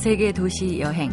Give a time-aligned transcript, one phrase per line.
[0.00, 1.10] 세계 도시 여행.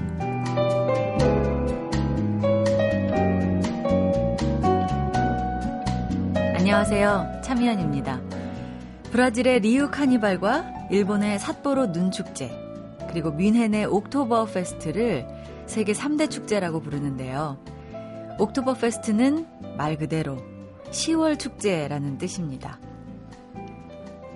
[6.55, 7.41] 안녕하세요.
[7.43, 8.21] 차미연입니다.
[9.11, 12.49] 브라질의 리우 카니발과 일본의 삿포로 눈축제,
[13.09, 15.27] 그리고 뮌헨의 옥토버 페스트를
[15.65, 17.57] 세계 3대 축제라고 부르는데요.
[18.39, 20.37] 옥토버 페스트는 말 그대로
[20.91, 22.79] 10월 축제라는 뜻입니다.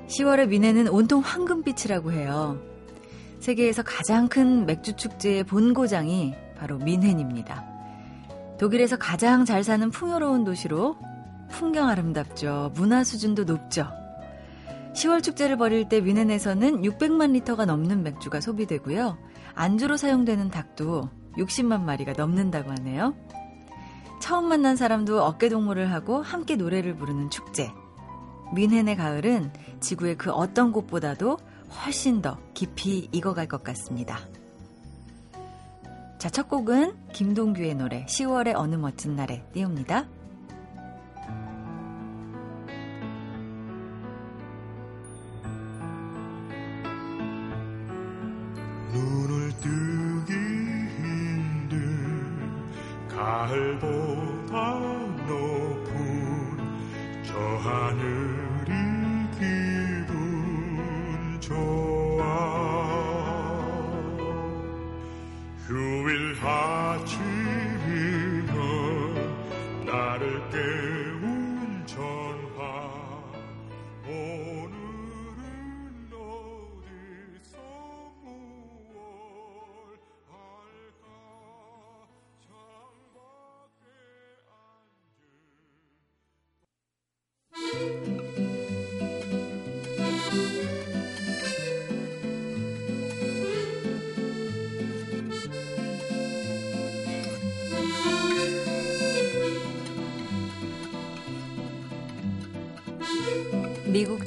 [0.08, 2.71] 10월의 뮌헨은 온통 황금빛이라고 해요.
[3.42, 7.66] 세계에서 가장 큰 맥주 축제의 본고장이 바로 뮌헨입니다.
[8.60, 10.96] 독일에서 가장 잘 사는 풍요로운 도시로
[11.50, 12.72] 풍경 아름답죠.
[12.76, 13.88] 문화 수준도 높죠.
[14.94, 19.18] 10월 축제를 벌일 때 뮌헨에서는 600만 리터가 넘는 맥주가 소비되고요.
[19.56, 23.16] 안주로 사용되는 닭도 60만 마리가 넘는다고 하네요.
[24.22, 27.72] 처음 만난 사람도 어깨동무를 하고 함께 노래를 부르는 축제.
[28.54, 31.38] 뮌헨의 가을은 지구의 그 어떤 곳보다도
[31.72, 34.20] 훨씬 더 깊이 익어갈 것 같습니다.
[36.18, 40.08] 자, 첫 곡은 김동규의 노래 10월의 어느 멋진 날에 띄웁니다.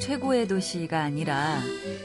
[0.05, 1.59] 최고의 도시가 아니라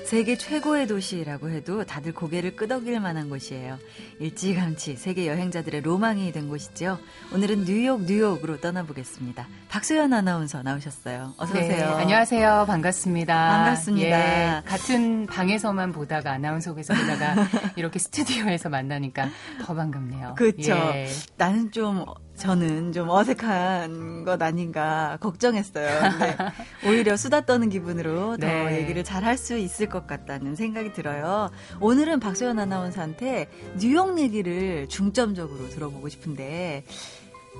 [0.06, 3.78] 세계 최고의 도시라고 해도 다들 고개를 끄덕일 만한 곳이에요.
[4.20, 6.98] 일찌감치 세계 여행자들의 로망이 된 곳이죠.
[7.34, 9.46] 오늘은 뉴욕, 뉴욕으로 떠나보겠습니다.
[9.68, 11.34] 박소연 아나운서 나오셨어요.
[11.36, 11.68] 어서 오세요.
[11.68, 12.64] 네, 안녕하세요.
[12.66, 13.34] 반갑습니다.
[13.34, 14.56] 반갑습니다.
[14.56, 17.34] 예, 같은 방에서만 보다가 아나운서에서 보다가
[17.76, 19.28] 이렇게 스튜디오에서 만나니까
[19.62, 20.36] 더 반갑네요.
[20.38, 20.72] 그렇죠.
[20.72, 21.06] 예.
[21.36, 22.06] 나는 좀
[22.40, 26.00] 저는 좀 어색한 것 아닌가 걱정했어요.
[26.00, 26.36] 근데
[26.88, 28.78] 오히려 수다 떠는 기분으로 더 네.
[28.80, 31.50] 얘기를 잘 할 수 있을 것 같다는 생각이 들어요.
[31.80, 36.84] 오늘은 박소연 아나운서한테 뉴욕 얘기를 중점적으로 들어보고 싶은데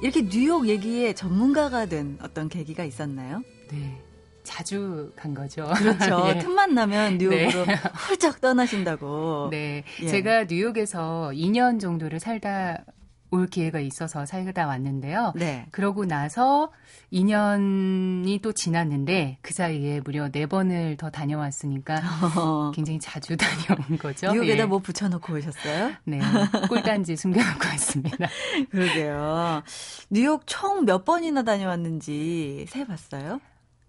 [0.02, 3.42] 이렇게 뉴욕 얘기에 전문가가 된 어떤 계기가 있었나요?
[3.70, 4.00] 네.
[4.42, 5.70] 자주 간 거죠.
[5.76, 6.24] 그렇죠.
[6.34, 6.38] 예.
[6.38, 7.66] 틈만 나면 뉴욕으로
[8.08, 9.48] 훌쩍 떠나신다고.
[9.50, 9.84] 네.
[10.02, 10.08] 예.
[10.08, 12.84] 제가 뉴욕에서 2년 정도를 살다
[13.30, 15.32] 올 기회가 있어서 살다 왔는데요.
[15.36, 15.66] 네.
[15.70, 16.72] 그러고 나서
[17.12, 22.00] 2년이 또 지났는데 그 사이에 무려 4번을 더 다녀왔으니까
[22.74, 24.32] 굉장히 자주 다녀온 거죠.
[24.32, 24.66] 뉴욕에다 예.
[24.66, 25.92] 뭐 붙여놓고 오셨어요?
[26.04, 26.20] 네.
[26.68, 28.28] 꿀단지 숨겨놓고 왔습니다.
[28.70, 29.62] 그러게요.
[30.10, 33.40] 뉴욕 총 몇 번이나 다녀왔는지 세봤어요?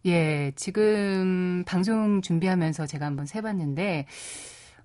[0.06, 4.08] 예, 지금 방송 준비하면서 제가 한번 세봤는데,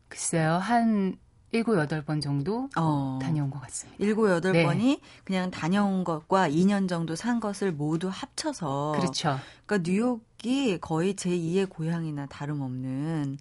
[0.08, 1.16] 글쎄요, 한
[1.56, 3.18] 일곱, 여덟 번 정도 어.
[3.20, 3.96] 다녀온 것 같습니다.
[4.04, 4.64] 일곱 여덟 네.
[4.64, 9.38] 번이 그냥 다녀온 것과 2년 정도 산 것을 모두 합쳐서 그렇죠.
[9.64, 13.38] 그러니까 뉴욕이 거의 제 2의 고향이나 다름없는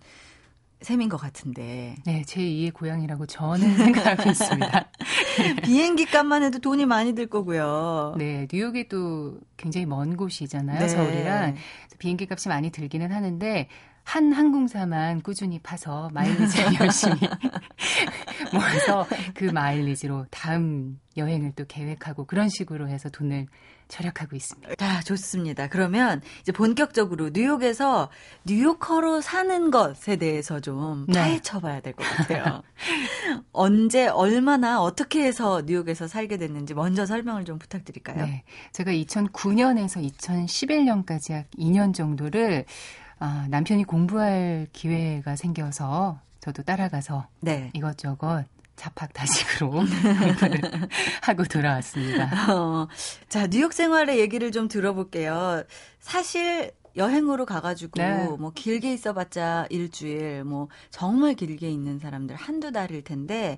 [0.82, 4.90] 셈인 것 같은데 네, 제 2의 고향이라고 저는 생각하고 있습니다.
[5.64, 8.16] 비행기 값만 해도 돈이 많이 들 거고요.
[8.18, 10.88] 네, 뉴욕이 또 굉장히 먼 곳이잖아요, 네.
[10.88, 11.56] 서울이랑.
[11.98, 13.68] 비행기 값이 많이 들기는 하는데,
[14.06, 17.16] 한 항공사만 꾸준히 파서 마일리지를 열심히
[18.54, 23.48] 모아서 그 마일리지로 다음 여행을 또 계획하고 그런 식으로 해서 돈을
[23.88, 24.76] 절약하고 있습니다.
[24.76, 25.68] 자, 좋습니다.
[25.68, 28.10] 그러면 이제 본격적으로 뉴욕에서
[28.46, 31.20] 뉴요커로 사는 것에 대해서 좀 네.
[31.20, 32.64] 파헤쳐 봐야 될 것 같아요.
[33.54, 38.26] 언제, 얼마나, 어떻게 해서 뉴욕에서 살게 됐는지 먼저 설명을 좀 부탁드릴까요?
[38.26, 38.44] 네.
[38.72, 42.66] 제가 2009년에서 2011년까지 약 2년 정도를
[43.20, 47.72] 아, 남편이 공부할 기회가 생겨서 저도 따라가서 네.
[47.74, 48.46] 이것저것
[48.76, 50.62] 자팍 다식으로 공부를
[51.24, 52.54] 하고 돌아왔습니다.
[52.54, 52.88] 어,
[53.30, 55.64] 자, 뉴욕 생활의 얘기를 좀 들어볼게요.
[56.00, 58.28] 사실 여행으로 가가지고 네.
[58.40, 63.58] 뭐 길게 있어봤자 일주일, 뭐 정말 길게 있는 사람들 한두 달일 텐데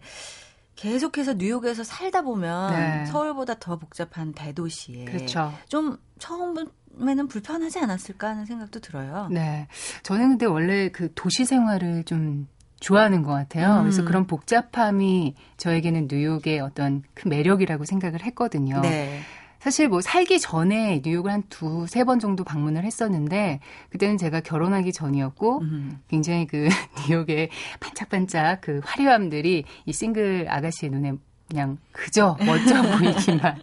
[0.76, 3.06] 계속해서 뉴욕에서 살다 보면 네.
[3.08, 5.52] 서울보다 더 복잡한 대도시에 그렇죠.
[5.68, 6.54] 좀 처음
[7.02, 9.28] 에는 불편하지 않았을까 하는 생각도 들어요.
[9.32, 9.68] 네.
[10.04, 12.48] 저는 근데 원래 그 도시 생활을 좀
[12.80, 13.78] 좋아하는 것 같아요.
[13.78, 13.82] 음.
[13.84, 18.82] 그래서 그런 복잡함이 저에게는 뉴욕의 어떤 큰 매력이라고 생각을 했거든요.
[18.82, 19.20] 네.
[19.60, 23.60] 사실 뭐 살기 전에 뉴욕을 한 두 세 번 정도 방문을 했었는데
[23.90, 26.00] 그때는 제가 결혼하기 전이었고 음.
[26.08, 26.68] 굉장히 그
[27.10, 27.50] 뉴욕의
[27.80, 31.14] 반짝반짝 그 화려함들이 이 싱글 아가씨의 눈에
[31.50, 33.62] 그냥 그저 멋져 보이기만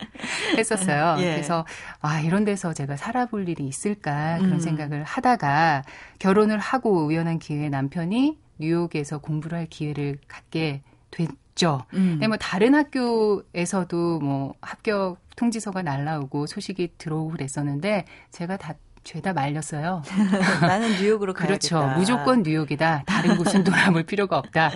[0.57, 1.17] 했었어요.
[1.19, 1.35] 예.
[1.35, 1.67] 그래서
[2.01, 4.61] 와 이런 데서 제가 살아볼 일이 있을까 그런 음.
[4.61, 5.83] 생각을 하다가
[6.19, 11.85] 결혼을 하고 우연한 기회에 남편이 뉴욕에서 공부를 할 기회를 갖게 됐죠.
[11.93, 12.13] 음.
[12.13, 20.03] 근데 뭐 다른 학교에서도 뭐 합격 통지서가 날라오고 소식이 들어오고 그랬었는데 제가 다 죄다 말렸어요.
[20.63, 21.69] 나는 뉴욕으로 가야겠다.
[21.69, 21.99] 그렇죠.
[21.99, 23.05] 무조건 뉴욕이다.
[23.07, 24.71] 다른 곳은 돌아볼 필요가 없다.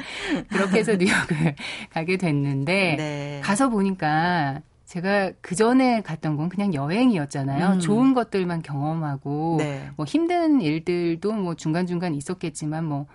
[0.50, 1.54] 그렇게 해서 뉴욕을
[1.90, 3.40] 가게 됐는데 네.
[3.42, 7.74] 가서 보니까 제가 그 전에 갔던 건 그냥 여행이었잖아요.
[7.74, 7.80] 음.
[7.80, 9.90] 좋은 것들만 경험하고 네.
[9.96, 13.06] 뭐 힘든 일들도 뭐 중간중간 있었겠지만 뭐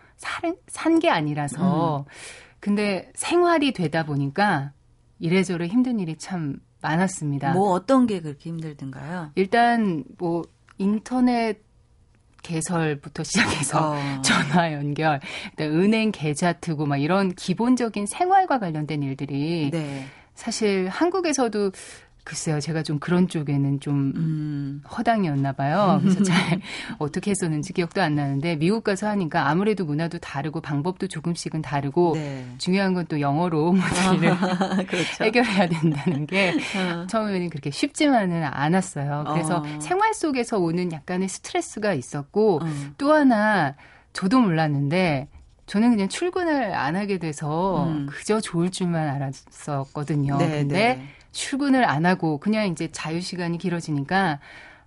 [0.67, 2.11] 산 게 아니라서 음.
[2.61, 4.71] 근데 생활이 되다 보니까
[5.19, 7.51] 이래저래 힘든 일이 참 많았습니다.
[7.53, 9.31] 뭐 어떤 게 그렇게 힘들든가요?
[9.35, 10.43] 일단 뭐
[10.77, 11.61] 인터넷
[12.43, 13.95] 개설부터 시작해서 어.
[14.21, 15.19] 전화 연결,
[15.59, 20.05] 은행 계좌 트고 막 이런 기본적인 생활과 관련된 일들이 네.
[20.35, 21.71] 사실 한국에서도
[22.23, 24.81] 글쎄요, 제가 좀 그런 쪽에는 좀 음.
[24.89, 25.99] 허당이었나 봐요.
[26.01, 26.61] 그래서 잘
[26.97, 32.45] 어떻게 했었는지 기억도 안 나는데 미국 가서 하니까 아무래도 문화도 다르고 방법도 조금씩은 다르고 네.
[32.57, 34.37] 중요한 건 또 영어로 모든 일을
[34.87, 35.25] 그렇죠.
[35.25, 37.05] 해결해야 된다는 게 어.
[37.07, 39.25] 처음에는 그렇게 쉽지만은 않았어요.
[39.33, 39.79] 그래서 어.
[39.79, 42.65] 생활 속에서 오는 약간의 스트레스가 있었고 어.
[42.97, 43.75] 또 하나
[44.13, 45.27] 저도 몰랐는데
[45.65, 48.05] 저는 그냥 출근을 안 하게 돼서 음.
[48.09, 50.37] 그저 좋을 줄만 알았었거든요.
[50.37, 51.07] 네, 근데 네.
[51.33, 54.39] 출근을 안 하고 그냥 이제 자유 시간이 길어지니까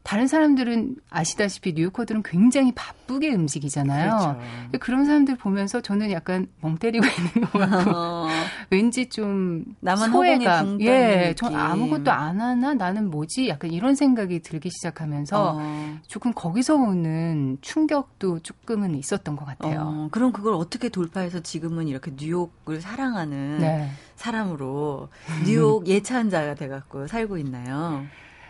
[0.06, 4.38] 다른 사람들은 아시다시피 뉴요커들은 굉장히 바쁘게 움직이잖아요.
[4.70, 4.78] 그렇죠.
[4.78, 7.04] 그런 사람들 보면서 저는 약간 멍 때리고
[7.34, 8.28] 있는 것 같고 어.
[8.70, 10.80] 왠지 좀 나만 소외감.
[10.80, 11.60] 예, 전 느낌.
[11.60, 13.48] 아무것도 안 하나 나는 뭐지?
[13.48, 15.98] 약간 이런 생각이 들기 시작하면서 어.
[16.06, 19.80] 조금 거기서 오는 충격도 조금은 있었던 것 같아요.
[19.82, 23.90] 어, 그럼 그걸 어떻게 돌파해서 지금은 이렇게 뉴욕을 사랑하는 네.
[24.14, 25.08] 사람으로
[25.44, 28.06] 뉴욕 예찬자가 돼갖고 살고 있나요?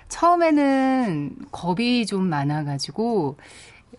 [0.08, 3.36] 처음에는 겁이 좀 많아가지고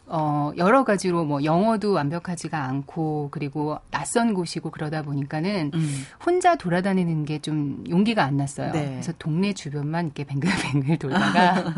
[0.09, 6.03] 어, 여러 가지로 뭐 영어도 완벽하지가 않고 그리고 낯선 곳이고 그러다 보니까는 음.
[6.25, 8.71] 혼자 돌아다니는 게 좀 용기가 안 났어요.
[8.71, 8.85] 네.
[8.85, 11.73] 그래서 동네 주변만 이렇게 뱅글뱅글 돌다가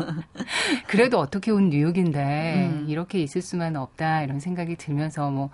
[0.86, 2.86] 그래도 어떻게 온 뉴욕인데 음.
[2.88, 5.50] 이렇게 있을 수만 없다 이런 생각이 들면서 뭐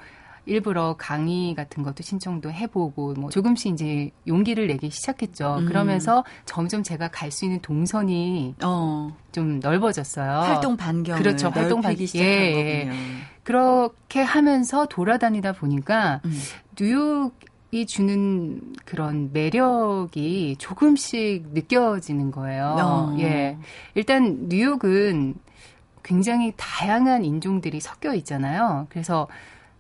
[0.47, 5.57] 일부러 강의 같은 것도 신청도 해보고 뭐 조금씩 이제 용기를 내기 시작했죠.
[5.61, 5.67] 음.
[5.67, 10.31] 그러면서 점점 제가 갈 수 있는 동선이 어, 좀 넓어졌어요.
[10.41, 11.49] 활동 반경을 그렇죠.
[11.51, 12.85] 활동 반- 넓히기 시작한 예, 예.
[12.85, 12.97] 거군요.
[13.43, 16.33] 그렇게 하면서 돌아다니다 보니까 음.
[16.79, 17.33] 뉴욕
[17.73, 22.77] 이 주는 그런 매력이 조금씩 느껴지는 거예요.
[22.81, 23.17] 어.
[23.19, 23.59] 예.
[23.95, 25.35] 일단 뉴욕은
[26.05, 28.87] 굉장히 다양한 인종들이 섞여 있잖아요.
[28.89, 29.27] 그래서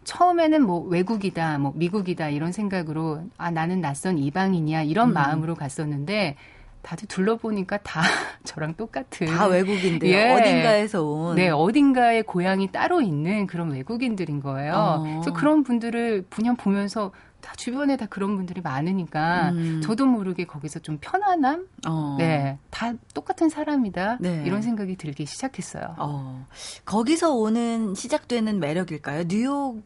[0.06, 5.14] 처음에는 뭐 외국이다, 뭐 미국이다 이런 생각으로 아 나는 낯선 이방인이야 이런 음.
[5.14, 6.36] 마음으로 갔었는데
[6.82, 8.00] 다들 둘러보니까 다
[8.44, 10.32] 저랑 똑같은 다 외국인들 예.
[10.32, 14.74] 어딘가에서 온 네, 어딘가에 고향이 따로 있는 그런 외국인들인 거예요.
[14.74, 15.02] 어.
[15.02, 19.80] 그래서 그런 분들을 그냥 보면서 다 주변에 다 그런 분들이 많으니까 음.
[19.82, 21.66] 저도 모르게 거기서 좀 편안함?
[21.88, 22.16] 어.
[22.18, 24.18] 네, 다 똑같은 사람이다.
[24.20, 24.44] 네.
[24.46, 25.96] 이런 생각이 들기 시작했어요.
[25.98, 26.46] 어.
[26.84, 29.24] 거기서 오는 시작되는 매력일까요?
[29.26, 29.82] 뉴욕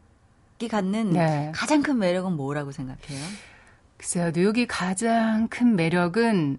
[0.62, 1.52] 이 갖는 네.
[1.54, 3.18] 가장 큰 매력은 뭐라고 생각해요?
[3.96, 6.58] 글쎄요, 뉴욕이 가장 큰 매력은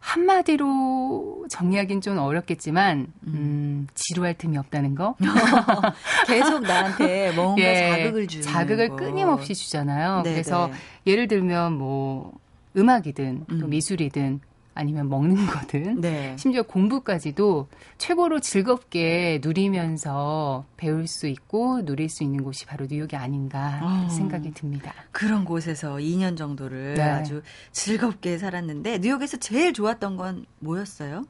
[0.00, 5.16] 한마디로 정리하긴 좀 어렵겠지만, 음, 지루할 틈이 없다는 거.
[6.26, 8.96] 계속 나한테 뭔가 예, 자극을 주는 자극을 거.
[8.96, 10.22] 끊임없이 주잖아요.
[10.22, 10.68] 네, 그래서
[11.04, 11.12] 네.
[11.12, 12.32] 예를 들면 뭐
[12.76, 13.70] 음악이든 또 음.
[13.70, 14.40] 미술이든
[14.74, 16.36] 아니면 먹는 거든 네.
[16.38, 23.80] 심지어 공부까지도 최고로 즐겁게 누리면서 배울 수 있고 누릴 수 있는 곳이 바로 뉴욕이 아닌가
[23.82, 24.08] 어.
[24.08, 24.92] 생각이 듭니다.
[25.10, 27.02] 그런 곳에서 2년 정도를 네.
[27.02, 31.24] 아주 즐겁게 살았는데 뉴욕에서 제일 좋았던 건 뭐였어요?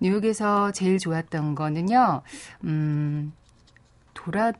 [0.00, 2.22] 뉴욕에서 제일 좋았던 거는요,
[2.64, 3.32] 음,
[4.14, 4.52] 돌아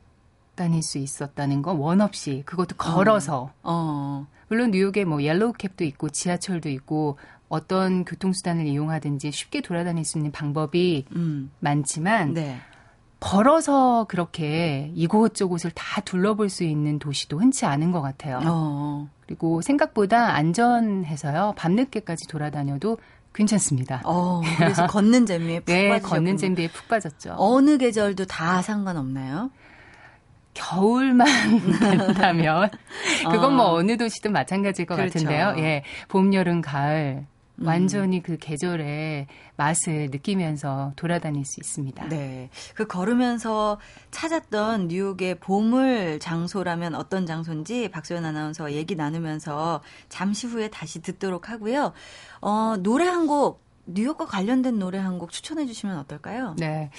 [0.54, 3.50] 다닐 수 있었다는 거, 원 없이, 그것도 걸어서.
[3.62, 4.26] 어.
[4.48, 7.16] 물론 뉴욕에 뭐 yellow cab도 있고 지하철도 있고
[7.50, 11.50] 어떤 교통수단을 이용하든지 쉽게 돌아다닐 수 있는 방법이 음.
[11.58, 12.56] 많지만 네.
[13.18, 18.40] 걸어서 그렇게 이곳저곳을 다 둘러볼 수 있는 도시도 흔치 않은 것 같아요.
[18.44, 19.08] 어.
[19.26, 21.54] 그리고 생각보다 안전해서요.
[21.56, 22.98] 밤늦게까지 돌아다녀도
[23.34, 24.00] 괜찮습니다.
[24.04, 24.40] 어.
[24.56, 26.08] 그래서 걷는 재미에 푹 네, 빠지셨군요.
[26.08, 27.34] 걷는 잼비에 푹 빠졌죠.
[27.36, 29.50] 어느 계절도 다 상관없나요?
[30.54, 31.26] 겨울만
[31.80, 32.70] 된다면
[33.30, 33.74] 그건 뭐 어.
[33.74, 35.14] 어느 도시든 마찬가지일 것 그렇죠.
[35.14, 35.54] 같은데요.
[35.58, 35.82] 예.
[36.08, 37.26] 봄, 여름, 가을
[37.60, 37.66] 음.
[37.66, 39.26] 완전히 그 계절의
[39.56, 42.08] 맛을 느끼면서 돌아다닐 수 있습니다.
[42.08, 42.48] 네.
[42.74, 43.78] 그 걸으면서
[44.10, 51.92] 찾았던 뉴욕의 보물 장소라면 어떤 장소인지 박소연 아나운서와 얘기 나누면서 잠시 후에 다시 듣도록 하고요.
[52.40, 56.54] 어, 노래 한 곡, 뉴욕과 관련된 노래 한 곡 추천해 주시면 어떨까요?
[56.58, 56.90] 네.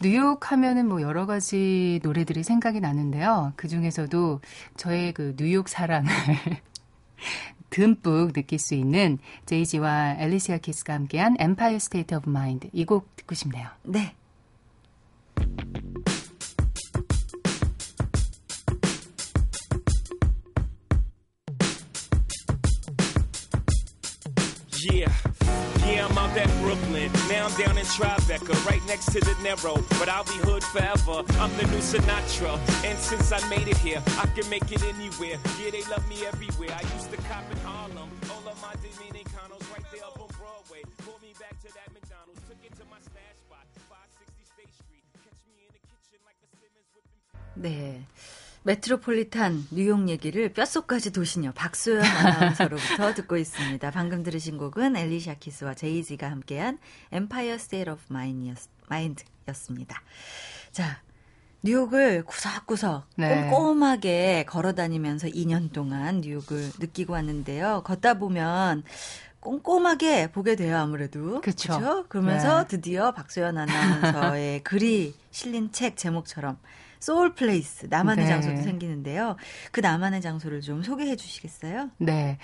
[0.00, 3.52] 뉴욕 하면은 뭐 여러 가지 노래들이 생각이 나는데요.
[3.54, 4.40] 그 중에서도
[4.76, 6.10] 저의 그 뉴욕 사랑을
[7.72, 13.34] 듬뿍 느낄 수 있는 제이지와 앨리시아 키스가 함께한 Empire State of Mind 이 곡 듣고
[13.34, 13.68] 싶네요.
[13.84, 14.14] 네.
[24.90, 25.12] Yeah,
[26.34, 27.10] yeah, at Brooklyn.
[27.28, 29.76] Now I'm down in Tribeca, right next to the Narrow.
[29.98, 31.24] But I'll be hood forever.
[31.40, 32.58] I'm the new Sinatra.
[32.84, 35.38] And since I made it here, I can make it anywhere.
[35.60, 36.72] Yeah, they love me everywhere.
[36.72, 38.08] I used to cop in Harlem.
[38.30, 40.82] All of my Dominicanos right there up on Broadway.
[41.04, 42.40] Pulled me back to that McDonald's.
[42.48, 45.04] Took it to my stash spot, 560 State Street.
[45.24, 47.20] Catch me in the kitchen like a Simmons whipping.
[47.60, 48.06] 네.
[48.64, 53.90] 메트로폴리탄 뉴욕 얘기를 뼈속까지 도시녀 박소연 아나운서로부터 듣고 있습니다.
[53.90, 56.78] 방금 들으신 곡은 엘리샤 키스와 제이지가 함께한
[57.12, 60.00] Empire State of Mind이었, Mind였습니다.
[60.70, 61.02] 자,
[61.64, 63.48] 뉴욕을 구석구석 네.
[63.50, 67.82] 꼼꼼하게 걸어 다니면서 2년 동안 뉴욕을 느끼고 왔는데요.
[67.84, 68.84] 걷다 보면
[69.40, 71.40] 꼼꼼하게 보게 돼요, 아무래도.
[71.40, 72.04] 그쵸?
[72.08, 72.68] 그러면서 네.
[72.68, 76.58] 드디어 박소연 아나운서의 글이 실린 책 제목처럼
[77.02, 78.30] soul place 나만의 네.
[78.30, 79.34] 장소도 생기는데요.
[79.72, 81.90] 그 나만의 장소를 좀 소개해 주시겠어요?
[81.98, 82.38] 네.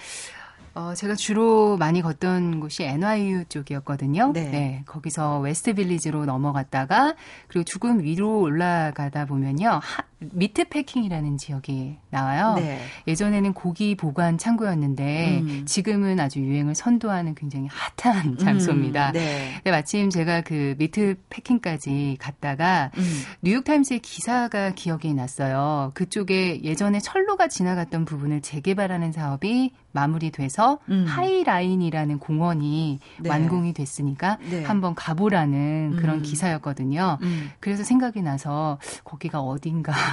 [0.74, 4.32] 어, 제가 주로 많이 걷던 곳이 NYU 쪽이었거든요.
[4.32, 4.82] 네.
[4.86, 7.14] 거기서 웨스트 빌리지로 넘어갔다가
[7.46, 9.68] 그리고 조금 위로 올라가다 보면요.
[9.80, 12.54] 하, 미트 패킹이라는 지역이 나와요.
[12.56, 12.80] 네.
[13.06, 15.62] 예전에는 고기 보관 창고였는데 음.
[15.64, 19.10] 지금은 아주 유행을 선도하는 굉장히 핫한 장소입니다.
[19.10, 19.52] 음, 네.
[19.56, 23.04] 근데 마침 제가 그 미트 패킹까지 갔다가 음.
[23.42, 25.92] 뉴욕타임스의 기사가 기억이 났어요.
[25.94, 31.04] 그쪽에 예전에 철로가 지나갔던 부분을 재개발하는 사업이 마무리돼서 음.
[31.08, 33.28] 하이라인이라는 공원이 네.
[33.28, 34.64] 완공이 됐으니까 네.
[34.64, 36.22] 한번 가보라는 그런 음.
[36.22, 37.18] 기사였거든요.
[37.22, 37.50] 음.
[37.60, 40.07] 그래서 생각이 나서 거기가 어딘가 음.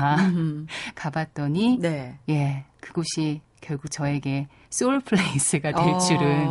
[0.96, 2.18] 가봤더니 네.
[2.30, 6.50] 예 그곳이 결국 저에게 soul place가 될 어, 줄은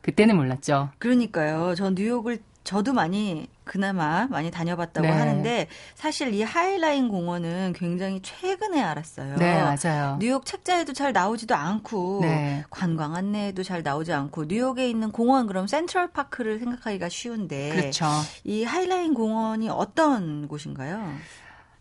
[0.00, 0.90] 그때는 몰랐죠.
[0.98, 1.74] 그러니까요.
[1.74, 5.12] 전 뉴욕을 저도 많이 그나마 많이 다녀봤다고 네.
[5.12, 9.36] 하는데 사실 이 하이라인 공원은 굉장히 최근에 알았어요.
[9.36, 10.16] 네 맞아요.
[10.18, 12.64] 뉴욕 책자에도 잘 나오지도 않고 네.
[12.70, 18.06] 관광 안내에도 잘 나오지 않고 뉴욕에 있는 공원 그럼 센트럴 파크를 생각하기가 쉬운데 그렇죠.
[18.44, 21.12] 이 하이라인 공원이 어떤 곳인가요?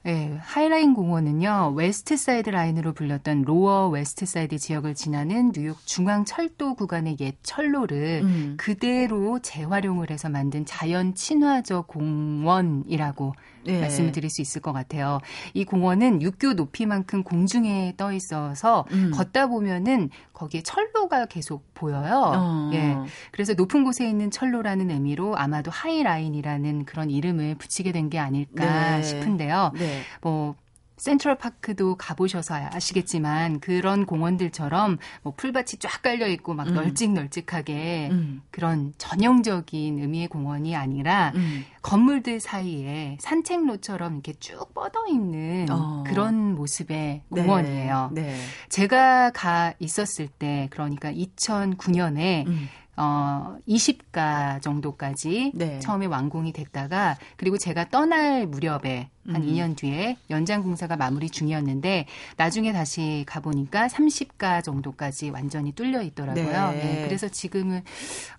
[0.06, 6.76] 네, 하이라인 공원은요, 웨스트 사이드 라인으로 불렸던 로어 웨스트 사이드 지역을 지나는 뉴욕 중앙 철도
[6.76, 8.56] 구간의 옛 철로를 음.
[8.58, 13.34] 그대로 재활용을 해서 만든 자연 친화적 공원이라고
[13.66, 13.82] 네.
[13.82, 15.20] 말씀을 드릴 수 있을 것 같아요.
[15.54, 19.12] 이 공원은 육교 높이만큼 공중에 떠 있어서 음.
[19.14, 22.32] 걷다 보면은 거기에 철로가 계속 보여요.
[22.36, 22.72] 어.
[22.74, 22.96] 예.
[23.32, 29.02] 그래서 높은 곳에 있는 철로라는 의미로 아마도 하이라인이라는 그런 이름을 붙이게 된 게 아닐까 네.
[29.04, 29.72] 싶은데요.
[29.76, 30.02] 네.
[30.22, 30.56] 뭐
[31.04, 36.76] 센트럴 파크도 가보셔서 아시겠지만 그런 공원들처럼 뭐 풀밭이 쫙 깔려 있고 막 음.
[36.76, 38.42] 널찍널찍하게 음.
[38.52, 41.66] 그런 전형적인 의미의 공원이 아니라 음.
[41.82, 46.06] 건물들 사이에 산책로처럼 이렇게 쭉 뻗어 있는 어.
[46.08, 47.42] 그런 모습의 네.
[47.42, 48.12] 공원이에요.
[48.14, 48.38] 네.
[48.70, 52.70] 제가 가 있었을 때 그러니까 2009년에 음.
[52.96, 55.80] 어 20가 정도까지 네.
[55.80, 59.48] 처음에 완공이 됐다가 그리고 제가 떠날 무렵에 한 음.
[59.48, 62.06] 2년 뒤에 연장 공사가 마무리 중이었는데
[62.38, 66.72] 나중에 다시 가 보니까 30가 정도까지 완전히 뚫려 있더라고요.
[66.72, 67.02] 네.
[67.02, 67.82] 예, 그래서 지금은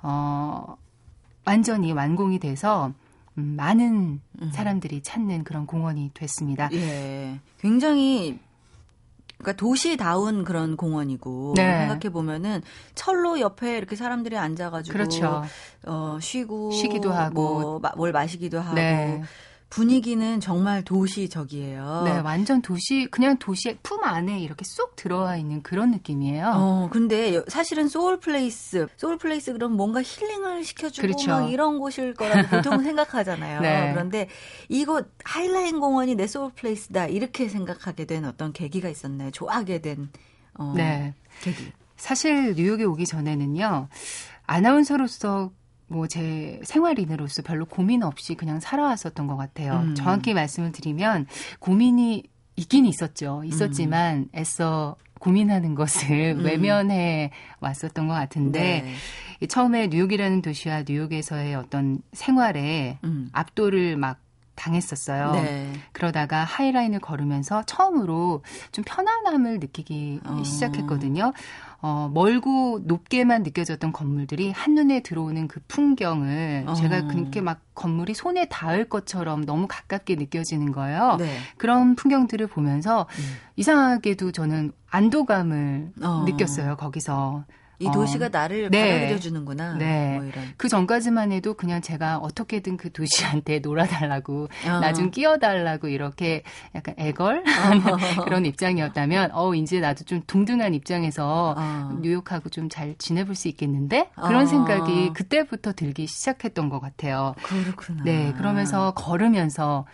[0.02, 0.76] 어
[1.44, 2.92] 완전히 완공이 돼서
[3.36, 4.50] 음, 많은 음.
[4.52, 6.68] 사람들이 찾는 그런 공원이 됐습니다.
[6.72, 7.40] 예.
[7.58, 8.38] 굉장히
[9.44, 11.78] 그러니까 도시다운 그런 공원이고 네.
[11.80, 12.62] 생각해 보면은
[12.94, 15.42] 철로 옆에 이렇게 사람들이 앉아가지고 그렇죠.
[15.86, 17.34] 어 쉬고 쉬기도 하고.
[17.60, 19.22] 뭐, 마- 뭘 마시기도 하고 네.
[19.74, 22.02] 분위기는 정말 도시적이에요.
[22.04, 26.52] 네, 완전 도시 그냥 도시의 품 안에 이렇게 쏙 들어와 있는 그런 느낌이에요.
[26.54, 31.30] 어, 근데 여- 사실은 soul place, soul place 그럼 뭔가 힐링을 시켜주고 그렇죠.
[31.30, 33.60] 막 이런 곳일 거라고 보통 생각하잖아요.
[33.62, 33.90] 네.
[33.92, 34.28] 그런데
[34.68, 39.32] 이곳 하이라인 공원이 내 소울 플레이스다 이렇게 생각하게 된 어떤 계기가 있었나요?
[39.32, 40.08] 좋아하게 된
[40.56, 41.14] 어, 네.
[41.42, 41.72] 계기.
[41.96, 43.88] 사실 뉴욕에 오기 전에는요.
[44.46, 45.50] 아나운서로서
[45.86, 49.80] 뭐 제 생활인으로서 별로 고민 없이 그냥 살아왔었던 것 같아요.
[49.84, 49.94] 음.
[49.94, 51.26] 정확히 말씀을 드리면
[51.58, 52.24] 고민이
[52.56, 53.42] 있긴 있었죠.
[53.44, 56.44] 있었지만 애써 고민하는 것을 음.
[56.44, 58.94] 외면해 왔었던 것 같은데 네.
[59.40, 63.30] 이 처음에 뉴욕이라는 도시와 뉴욕에서의 어떤 생활에 음.
[63.32, 64.18] 압도를 막
[64.54, 65.32] 당했었어요.
[65.32, 65.72] 네.
[65.92, 70.42] 그러다가 하이라인을 걸으면서 처음으로 좀 편안함을 느끼기 어.
[70.44, 71.32] 시작했거든요.
[71.86, 76.72] 어, 멀고 높게만 느껴졌던 건물들이 한눈에 들어오는 그 풍경을 어.
[76.72, 81.16] 제가 그렇게 막 건물이 손에 닿을 것처럼 너무 가깝게 느껴지는 거예요.
[81.18, 81.36] 네.
[81.58, 83.24] 그런 풍경들을 보면서 음.
[83.56, 86.24] 이상하게도 저는 안도감을 어.
[86.24, 87.44] 느꼈어요, 거기서.
[87.78, 87.90] 이 어.
[87.92, 88.92] 도시가 나를 네.
[88.92, 89.74] 받아들여 주는구나.
[89.74, 90.18] 네.
[90.18, 90.30] 뭐.
[90.56, 94.80] 그 전까지만 해도 그냥 제가 어떻게든 그 도시한테 놀아달라고 어.
[94.80, 96.42] 나좀 끼워달라고 이렇게
[96.74, 97.44] 약간 애걸
[98.24, 101.98] 그런 입장이었다면 어 이제 나도 좀 동등한 입장에서 어.
[102.02, 104.46] 뉴욕하고 좀 잘 지내볼 수 있겠는데 그런 어.
[104.46, 107.34] 생각이 그때부터 들기 시작했던 것 같아요.
[107.42, 108.02] 그렇구나.
[108.04, 109.86] 네 그러면서 걸으면서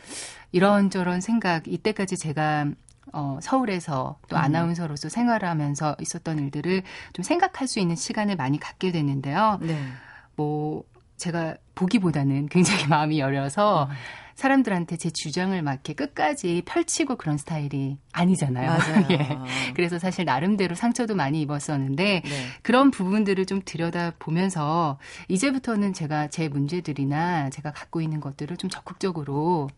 [0.52, 2.66] 이런저런 생각 이때까지 제가
[3.12, 4.40] 어, 서울에서 또 음.
[4.40, 9.58] 아나운서로서 생활을 하면서 있었던 일들을 좀 생각할 수 있는 시간을 많이 갖게 됐는데요.
[9.62, 9.76] 네.
[10.36, 10.84] 뭐
[11.16, 13.88] 제가 보기보다는 굉장히 마음이 열려서
[14.40, 18.70] 사람들한테 제 주장을 막 이렇게 끝까지 펼치고 그런 스타일이 아니잖아요.
[18.70, 19.06] 맞아요.
[19.12, 19.38] 예.
[19.74, 22.46] 그래서 사실 나름대로 상처도 많이 입었었는데 네.
[22.62, 24.98] 그런 부분들을 좀 들여다 보면서
[25.28, 29.68] 이제부터는 제가 제 문제들이나 제가 갖고 있는 것들을 좀 적극적으로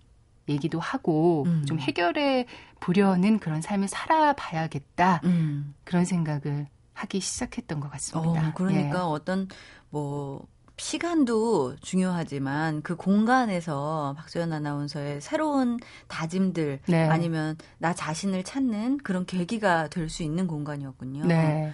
[0.48, 1.64] 얘기도 하고 음.
[1.66, 2.46] 좀 해결해
[2.80, 5.74] 보려는 그런 삶을 살아봐야겠다 음.
[5.84, 8.48] 그런 생각을 하기 시작했던 것 같습니다.
[8.48, 9.02] 어, 그러니까 예.
[9.02, 9.48] 어떤
[9.90, 10.46] 뭐
[10.78, 17.08] 시간도 중요하지만 그 공간에서 박소연 아나운서의 새로운 다짐들 네.
[17.08, 21.26] 아니면 나 자신을 찾는 그런 계기가 될 수 있는 공간이었군요.
[21.26, 21.72] 네.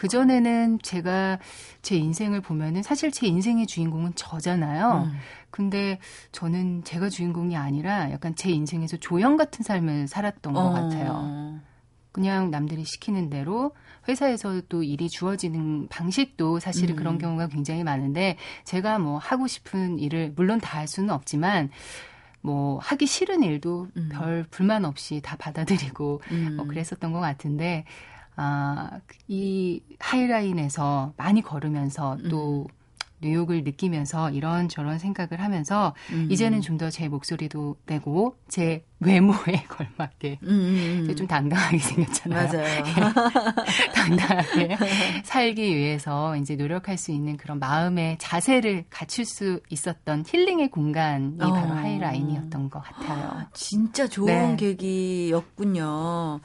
[0.00, 1.38] 그전에는 제가
[1.82, 5.10] 제 인생을 보면은 사실 제 인생의 주인공은 저잖아요.
[5.12, 5.18] 음.
[5.50, 5.98] 근데
[6.32, 10.70] 저는 제가 주인공이 아니라 약간 제 인생에서 조형 같은 삶을 살았던 것 어.
[10.72, 11.60] 같아요.
[12.12, 13.72] 그냥 남들이 시키는 대로
[14.08, 16.96] 회사에서 또 일이 주어지는 방식도 사실은 음.
[16.96, 21.68] 그런 경우가 굉장히 많은데 제가 뭐 하고 싶은 일을 물론 다 할 수는 없지만
[22.40, 24.08] 뭐 하기 싫은 일도 음.
[24.10, 26.56] 별 불만 없이 다 받아들이고 음.
[26.56, 27.84] 뭐 그랬었던 것 같은데
[28.42, 32.66] 아, 이 하이라인에서 많이 걸으면서 또
[33.22, 36.26] 뉴욕을 느끼면서 이런저런 생각을 하면서 음.
[36.30, 39.36] 이제는 좀 더 제 목소리도 내고 제 외모에
[39.68, 41.16] 걸맞게 음, 음, 음.
[41.16, 42.48] 좀 당당하게 생겼잖아요.
[42.48, 42.84] 맞아요.
[43.94, 44.78] 당당하게
[45.24, 51.52] 살기 위해서 이제 노력할 수 있는 그런 마음의 자세를 갖출 수 있었던 힐링의 공간이 어.
[51.52, 53.46] 바로 하이라인이었던 것 같아요.
[53.52, 54.56] 진짜 좋은 네.
[54.56, 56.40] 계기였군요.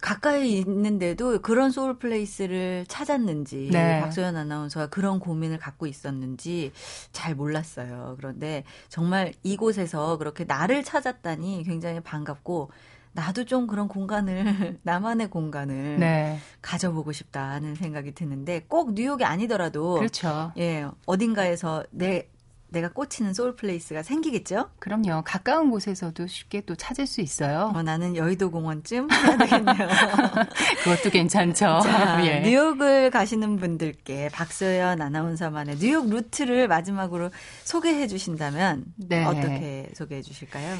[0.00, 4.00] 가까이 있는데도 그런 소울 플레이스를 찾았는지 네.
[4.00, 6.72] 박소연 아나운서가 그런 고민을 갖고 있었는지
[7.12, 8.14] 잘 몰랐어요.
[8.18, 12.70] 그런데 정말 이곳에서 그렇게 나를 찾았다니 굉장히 반갑고
[13.12, 20.52] 나도 좀 그런 공간을 나만의 공간을 네, 가져보고 싶다는 생각이 드는데 꼭 뉴욕이 아니더라도 그렇죠.
[20.56, 22.28] 예 어딘가에서 내
[22.70, 24.70] 내가 꽂히는 soul place가 생기겠죠?
[24.78, 25.22] 그럼요.
[25.24, 27.72] 가까운 곳에서도 쉽게 또 찾을 수 있어요.
[27.74, 29.88] 어, 나는 여의도 공원쯤 해야 되겠네요.
[30.84, 31.80] 그것도 괜찮죠.
[31.82, 32.40] 자, 예.
[32.40, 37.30] 뉴욕을 가시는 분들께 박소연 아나운서만의 뉴욕 루트를 마지막으로
[37.64, 39.24] 소개해 주신다면 네.
[39.24, 40.76] 어떻게 소개해 주실까요?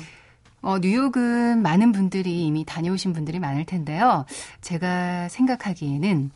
[0.61, 4.25] 어, 뉴욕은 많은 분들이 이미 다녀오신 분들이 많을 텐데요.
[4.61, 6.31] 제가 생각하기에는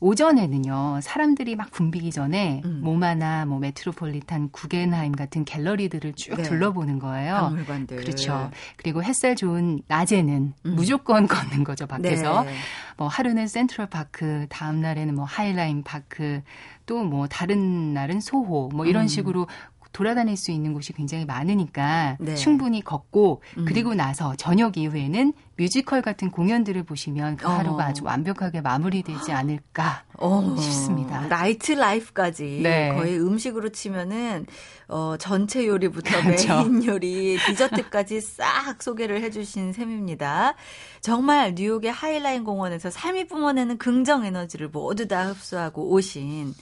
[0.00, 2.80] 오전에는요, 사람들이 막 붐비기 전에 음.
[2.82, 6.42] 모마나 뭐 메트로폴리탄 구겐하임 같은 갤러리들을 쭉 네.
[6.42, 7.34] 둘러보는 거예요.
[7.34, 7.96] 박물관들.
[7.96, 8.50] 그렇죠.
[8.76, 10.74] 그리고 햇살 좋은 낮에는 음.
[10.74, 12.42] 무조건 걷는 거죠, 밖에서.
[12.42, 12.52] 네.
[12.98, 16.42] 뭐 하루는 센트럴 파크, 다음 날에는 뭐 하이라인 파크,
[16.86, 19.08] 또 뭐 다른 날은 소호, 뭐 이런 음.
[19.08, 19.46] 식으로
[19.92, 22.34] 돌아다닐 수 있는 곳이 굉장히 많으니까 네.
[22.34, 23.64] 충분히 걷고 음.
[23.66, 27.50] 그리고 나서 저녁 이후에는 뮤지컬 같은 공연들을 보시면 그 어.
[27.50, 31.26] 하루가 아주 완벽하게 마무리되지 않을까 어, 싶습니다.
[31.28, 32.94] night life까지 네.
[32.94, 34.46] 거의 음식으로 치면은
[34.88, 36.56] 어, 전채 요리부터 그렇죠.
[36.56, 40.54] 메인 요리, 디저트까지 싹 소개를 해주신 셈입니다.
[41.00, 46.54] 정말 뉴욕의 하이라인 공원에서 삶이 뿜어내는 긍정 에너지를 모두 다 흡수하고 오신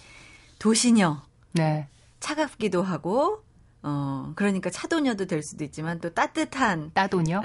[0.59, 1.23] 도시녀.
[1.53, 1.89] 네.
[2.21, 3.43] 차갑기도 하고
[3.83, 7.43] 어 그러니까 차도녀도 될 수도 있지만 또 따뜻한 따돈요?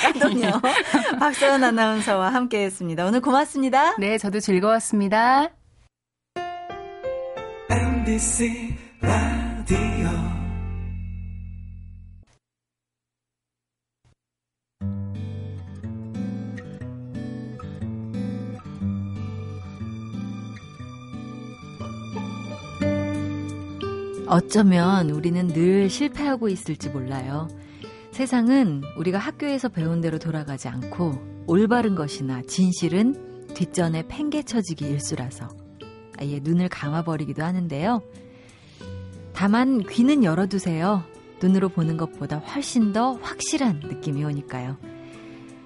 [0.00, 0.60] 따도녀
[1.18, 3.04] 박서연 아나운서와 함께 했습니다.
[3.04, 3.96] 오늘 고맙습니다.
[3.96, 5.50] 네, 저도 즐거웠습니다.
[7.70, 10.27] MBC 라디오
[24.28, 27.48] 어쩌면 우리는 늘 실패하고 있을지 몰라요.
[28.10, 35.48] 세상은 우리가 학교에서 배운 대로 돌아가지 않고 올바른 것이나 진실은 뒷전에 팽개쳐지기 일수라서
[36.18, 38.02] 아예 눈을 감아버리기도 하는데요.
[39.32, 41.04] 다만 귀는 열어두세요.
[41.40, 44.76] 눈으로 보는 것보다 훨씬 더 확실한 느낌이 오니까요.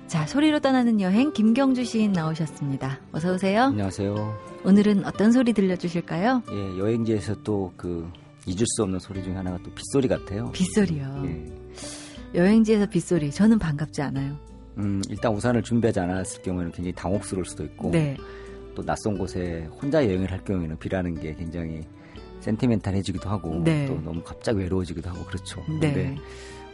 [0.06, 3.00] 자, 소리로 떠나는 여행 김경주 시인 나오셨습니다.
[3.12, 3.62] 어서 오세요.
[3.62, 4.38] 안녕하세요.
[4.64, 6.42] 오늘은 어떤 소리 들려주실까요?
[6.52, 8.06] 예, 여행지에서 또 그
[8.46, 10.50] 잊을 수 없는 소리 중에 하나가 또 빗소리 같아요.
[10.52, 11.22] 빗소리요.
[11.26, 11.46] 예.
[12.34, 13.30] 여행지에서 빗소리.
[13.30, 14.36] 저는 반갑지 않아요.
[14.78, 18.16] 음, 일단 우산을 준비하지 않았을 경우에는 굉장히 당혹스러울 수도 있고 네.
[18.74, 21.82] 또 낯선 곳에 혼자 여행을 할 경우에는 비라는 게 굉장히
[22.40, 23.86] 센티멘탈해지기도 하고 네.
[23.86, 25.60] 또 너무 갑자기 외로워지기도 하고 그렇죠.
[25.80, 25.92] 네.
[25.92, 26.16] 근데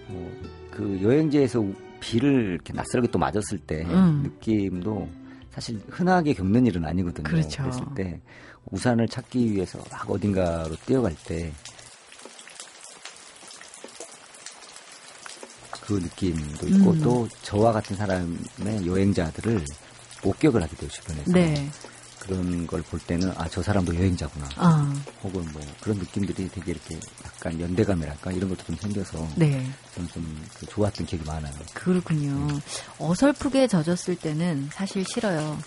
[0.09, 0.33] 뭐,
[0.71, 4.21] 그 여행지에서 우- 비를 이렇게 낯설게 또 맞았을 때 음.
[4.23, 5.09] 느낌도
[5.51, 7.25] 사실 흔하게 겪는 일은 아니거든요.
[7.25, 7.65] 그렇죠.
[7.65, 8.21] 랬을 때
[8.66, 11.53] 우산을 찾기 위해서 막 어딘가로 뛰어갈 때
[15.88, 17.01] 그 느낌도 있고 음.
[17.03, 19.64] 또 저와 같은 사람의 여행자들을
[20.23, 21.71] 목격을 하게 돼요 주변에서 네.
[22.18, 27.01] 그런 걸 볼 때는 아 저 사람도 여행자구나 아, 혹은 뭐 그런 느낌들이 되게 이렇게
[27.25, 29.66] 약간 연대감이랄까 이런 것도 좀 생겨서 네.
[29.94, 31.55] 저는 좀그 좋았던 기억이 많아요.
[31.73, 32.47] 그렇군요.
[32.99, 35.59] 어설프게 젖었을 때는 사실 싫어요.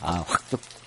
[0.00, 0.42] 아 확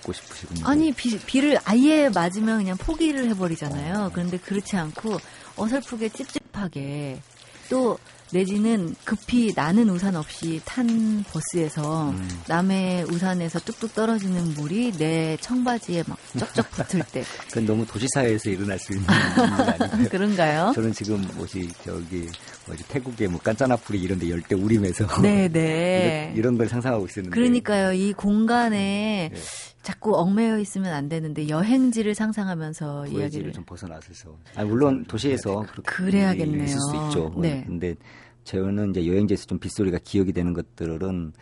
[0.06, 0.66] 적고 싶으시군요.
[0.66, 4.12] 아니, 비, 비를 아예 맞으면 그냥 포기를 해버리잖아요.
[4.14, 5.18] 그런데 그렇지 않고
[5.56, 7.20] 어설프게 찝찝하게
[7.68, 7.98] 또
[8.32, 12.28] 내지는 급히 나는 우산 없이 탄 버스에서 음.
[12.48, 17.22] 남의 우산에서 뚝뚝 떨어지는 물이 내 청바지에 막 쩍쩍 붙을 때.
[17.48, 20.08] 그건 너무 도시사회에서 일어날 수 있는 아니고요.
[20.08, 20.72] 그런가요?
[20.74, 22.28] 저는 지금 뭐지 저기
[22.66, 26.32] 뭐지 태국의 뭐 깐짜나풀이 이런데 열대 우림에서 네, 네.
[26.34, 27.92] 이런, 이런 걸 상상하고 있었는데 그러니까요.
[27.92, 29.40] 이 공간에 네.
[29.86, 36.64] 자꾸 얽매여 있으면 안 되는데 여행지를 상상하면서 이야기를 좀 벗어나서서 아, 물론 도시에서 그렇게 그래야겠네요.
[36.64, 37.32] 있을 수 있죠.
[37.40, 37.62] 네.
[37.64, 37.94] 근데
[38.42, 41.32] 저는 이제 여행지에서 좀 빗소리가 기억이 되는 것들은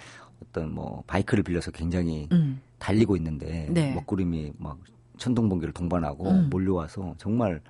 [0.43, 2.61] 어떤 뭐 바이크를 빌려서 굉장히 음.
[2.79, 3.95] 달리고 있는데 네.
[3.95, 4.77] 먹구름이 막
[5.17, 6.51] 천둥번개를 동반하고 음.
[6.51, 7.63] 몰려와서 정말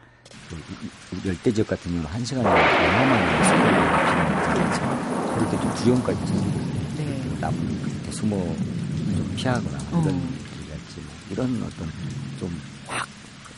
[0.50, 6.96] 그 열대 지역 같은 경우는 한 시간에 얼마만에 속도를 비는 그럴 때 좀 두려움까지 생기거든요.
[6.96, 7.40] 네.
[7.40, 10.02] 나무 밑에 숨어 좀 피하거나 어.
[10.02, 10.43] 이런 일
[11.30, 11.90] 이런 어떤
[12.38, 12.50] 좀
[12.86, 13.08] 확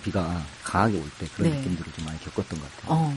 [0.05, 1.59] 비가 강하게 올 때 그런 네.
[1.59, 2.93] 느낌들을 좀 많이 겪었던 것 같아요.
[2.95, 3.15] 어.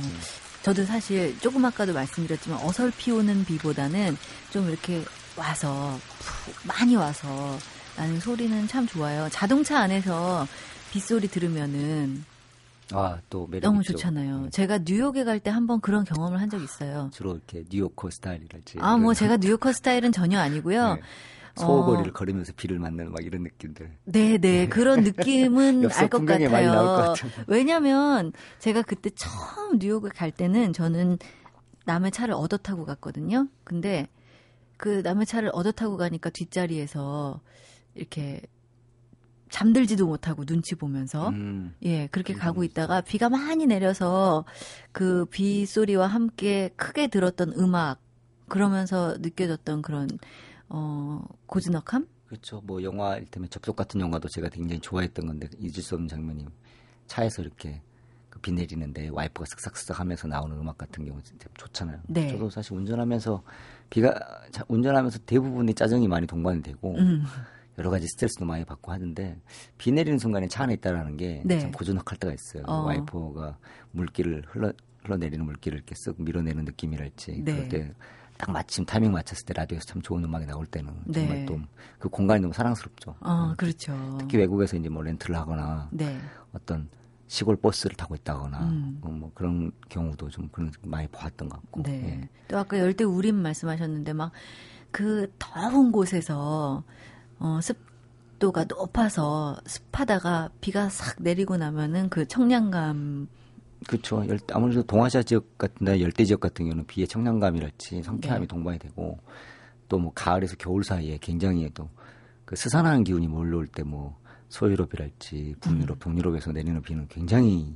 [0.64, 4.18] 저도 사실 조금 아까도 말씀드렸지만 어설피 오는 비보다는
[4.52, 5.04] 좀 이렇게
[5.38, 7.58] 와서 푹 많이 와서
[7.96, 9.30] 나는 소리는 참 좋아요.
[9.32, 10.48] 자동차 안에서
[10.92, 12.26] 빗소리 들으면은
[12.92, 13.94] 아, 또 매력 너무 있죠.
[13.94, 14.36] 좋잖아요.
[14.46, 14.50] 음.
[14.52, 17.12] 제가 뉴욕에 갈 때 한번 그런 경험을 한 적이 있어요.
[17.14, 18.80] 주로 이렇게 뉴요커 스타일이랄지.
[18.80, 20.96] 아, 뭐 이런 제가 뉴요커 스타일은 전혀 아니고요.
[20.96, 21.02] 네.
[21.60, 22.13] 소거리를 어.
[22.13, 23.91] 걸으면서 비를 맞는 막 이런 느낌들.
[24.06, 24.67] 네, 네.
[24.67, 27.13] 그런 느낌은 알 것 같아요.
[27.48, 31.17] 왜냐면 제가 그때 처음 뉴욕을 갈 때는 저는
[31.86, 33.48] 남의 차를 얻어 타고 갔거든요.
[33.63, 34.08] 근데
[34.78, 37.41] 그 남의 차를 얻어 타고 가니까 뒷자리에서
[37.95, 38.41] 이렇게
[39.50, 44.45] 잠들지도 못하고 눈치 보면서 음, 예, 그렇게 가고 있다가 비가 많이 내려서
[44.91, 48.00] 그 비 소리와 함께 크게 들었던 음악
[48.48, 50.08] 그러면서 느껴졌던 그런
[50.70, 52.08] 어 고즈넉함?
[52.28, 52.62] 그렇죠.
[52.64, 56.46] 뭐 영화 일테면 접속 같은 영화도 제가 굉장히 좋아했던 건데 잊을 수 없는 장면이
[57.08, 57.82] 차에서 이렇게
[58.30, 62.00] 그비 내리는데 와이프가 쓱싹쓱싹 하면서 나오는 음악 같은 경우 진짜 좋잖아요.
[62.08, 62.30] 네.
[62.30, 63.42] 저도 사실 운전하면서
[63.90, 64.14] 비가
[64.52, 67.24] 자- 운전하면서 대부분이 짜증이 많이 동반이 되고 음.
[67.80, 69.42] 여러 가지 스트레스도 많이 받고 하는데
[69.80, 71.72] 비 내리는 순간에 차 안에 있다라는 게참 네.
[71.72, 72.64] 고즈넉할 때가 있어요.
[72.68, 72.84] 어.
[72.84, 73.58] 와이퍼가
[73.92, 74.72] 물기를 흘러
[75.04, 77.56] 흘러내리는 물기를 이렇게 쓱 밀어내는 느낌이랄지 네.
[77.56, 77.94] 그럴 때
[78.39, 81.28] 딱 마침 타이밍 맞췄을 때 라디오에서 참 좋은 음악이 나올 때는 네.
[81.28, 81.60] 정말 또
[81.99, 83.13] 그 공간이 너무 사랑스럽죠.
[83.19, 83.93] 어, 그렇죠.
[84.19, 86.17] 특히 외국에서 이제 뭐 렌트를 하거나 네.
[86.54, 86.89] 어떤
[87.28, 88.99] 시골 버스를 타고 있다거나 음.
[89.02, 91.84] 어, 뭐 그런 경우도 좀 그런 많이 보았던 것 같고.
[91.84, 92.21] 네.
[92.21, 92.30] 예.
[92.47, 94.32] 또 아까 열대 우림 말씀하셨는데 막
[94.91, 96.84] 그 더운 곳에서
[97.39, 103.28] 어 습도가 높아서 습하다가 비가 싹 내리고 나면은 그 청량감
[103.88, 104.28] 그렇죠.
[104.28, 108.48] 열, 아무래도 동아시아 지역 같은 데 열대 지역 같은 경우는 비의 청량감이랄지 상쾌함이 네.
[108.48, 109.20] 동반이 되고
[109.88, 111.89] 또 뭐 가을에서 겨울 사이에 굉장히 또
[112.50, 116.00] 그 스산한 기운이 몰려올 때뭐 소유럽이랄지 북유럽, 음.
[116.00, 117.76] 동유럽에서 내리는 비는 굉장히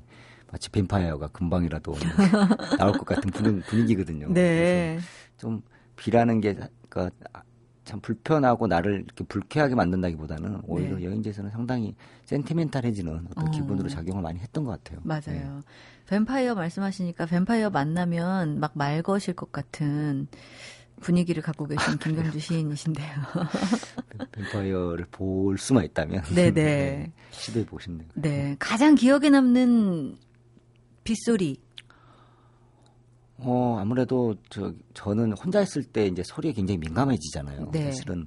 [0.52, 1.94] 마치 뱀파이어가 금방이라도
[2.80, 4.34] 나올 것 같은 분위, 분위기거든요.
[4.34, 4.98] 네.
[4.98, 5.62] 그래서 좀
[5.96, 6.58] 비라는 게
[6.90, 7.16] 그러니까
[7.86, 11.04] 참 불편하고 나를 이렇게 불쾌하게 만든다기보다는 오히려 네.
[11.06, 13.52] 여행지에서는 상당히 센티멘탈해지는 어떤 어.
[13.52, 15.00] 기분으로 작용을 많이 했던 것 같아요.
[15.04, 15.62] 맞아요.
[16.08, 20.28] 뱀파이어 말씀하시니까 뱀파이어 만나면 막 말 거실 것 같은
[21.02, 23.08] 분위기를 갖고 계신 김경주 시인이신데요.
[24.18, 24.26] 네.
[24.32, 27.12] 뱀파이어를 볼 수만 있다면 네네.
[27.32, 28.08] 시도해 보고 싶네요.
[28.16, 28.56] 네.
[28.60, 30.18] 가장 기억에 남는
[31.04, 31.58] 빗소리.
[33.44, 37.72] 어, 아무래도 저 저는 혼자 있을 때 이제 소리에 굉장히 민감해지잖아요.
[37.72, 37.86] 네.
[37.86, 38.26] 사실은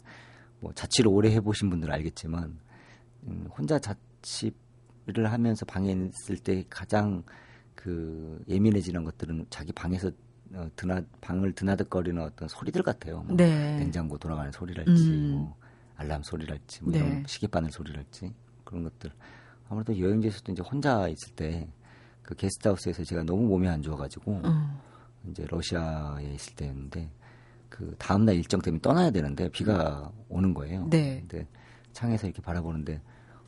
[0.61, 2.59] 뭐 자취를 오래 해보신 분들은 알겠지만
[3.25, 7.23] 음, 혼자 자취를 하면서 방에 있을 때 가장
[7.75, 10.11] 그 예민해지는 것들은 자기 방에서
[10.55, 13.23] 어, 드나 방을 드나득거리는 어떤 소리들 같아요.
[13.23, 13.79] 뭐 네.
[13.79, 15.31] 냉장고 돌아가는 소리랄지, 음.
[15.33, 15.57] 뭐
[15.97, 16.99] 알람 소리랄지, 뭐 네.
[16.99, 18.33] 이런 시계바늘 소리랄지
[18.65, 19.11] 그런 것들.
[19.69, 21.69] 아무래도 여행지에서도 이제 혼자 있을 때
[22.27, 24.83] 그 게스트하우스에서 제가 너무 몸이 안 좋아가지고 어.
[25.31, 27.11] 이제 러시아에 있을 때였는데
[27.69, 30.89] 그 다음날 일정 때문에 떠나야 되는데 비가 오는 거예요.
[30.89, 31.21] 네.
[31.21, 31.47] 근데
[31.93, 33.01] 창에서 이렇게 바라보는데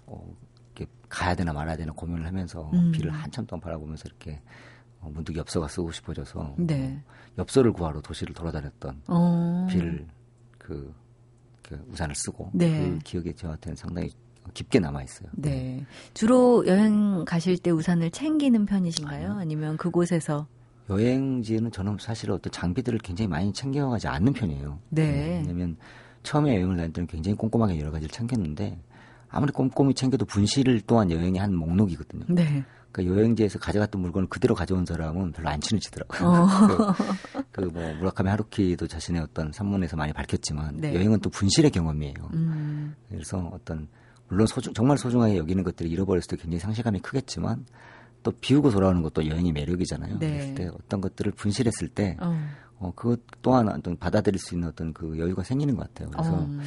[0.07, 0.37] 어,
[0.75, 2.93] 이렇게 가야 되나 말아야 되나 고민을 하면서 음.
[2.93, 4.41] 비를 한참 동안 바라보면서 이렇게
[5.01, 7.03] 어, 문득 엽서가 쓰고 싶어져서 네.
[7.39, 9.67] 엽서를 구하러 도시를 돌아다녔던 어.
[9.71, 10.07] 비를
[10.59, 10.93] 그,
[11.63, 12.79] 그 우산을 쓰고 네.
[12.79, 14.11] 그 기억이 저한테는 상당히
[14.55, 15.29] 깊게 남아 있어요.
[15.33, 15.85] 네.
[16.15, 19.27] 주로 여행 가실 때 우산을 챙기는 편이신가요?
[19.31, 19.41] 아니요.
[19.41, 20.47] 아니면 그곳에서
[20.91, 24.79] 여행지에는 저는 사실 어떤 장비들을 굉장히 많이 챙겨가지 않는 편이에요.
[24.91, 25.43] 네.
[25.47, 25.77] 왜냐면
[26.23, 28.79] 처음에 여행을 다닐 때는 굉장히 꼼꼼하게 여러 가지를 챙겼는데
[29.29, 32.25] 아무리 꼼꼼히 챙겨도 분실 또한 여행의 한 목록이거든요.
[32.29, 32.65] 네.
[32.91, 36.29] 그러니까 여행지에서 가져갔던 물건을 그대로 가져온 사람은 별로 안 친해지더라고요.
[36.29, 36.47] 어.
[37.53, 40.95] 그뭐 무라카미 하루키도 자신의 어떤 산문에서 많이 밝혔지만 네.
[40.95, 42.15] 여행은 또 분실의 경험이에요.
[42.33, 42.95] 음.
[43.11, 43.89] 그래서 어떤
[44.29, 47.67] 물론 소중 정말 소중하게 여기는 것들을 잃어버렸을 때 굉장히 상실감이 크겠지만
[48.23, 50.19] 또 비우고 돌아오는 것도 여행의 매력이잖아요.
[50.19, 50.29] 네.
[50.29, 52.39] 그랬을 때 어떤 것들을 분실했을 때 어.
[52.79, 56.11] 어, 그것 또한 어떤 받아들일 수 있는 어떤 그 여유가 생기는 것 같아요.
[56.11, 56.61] 그래서 어.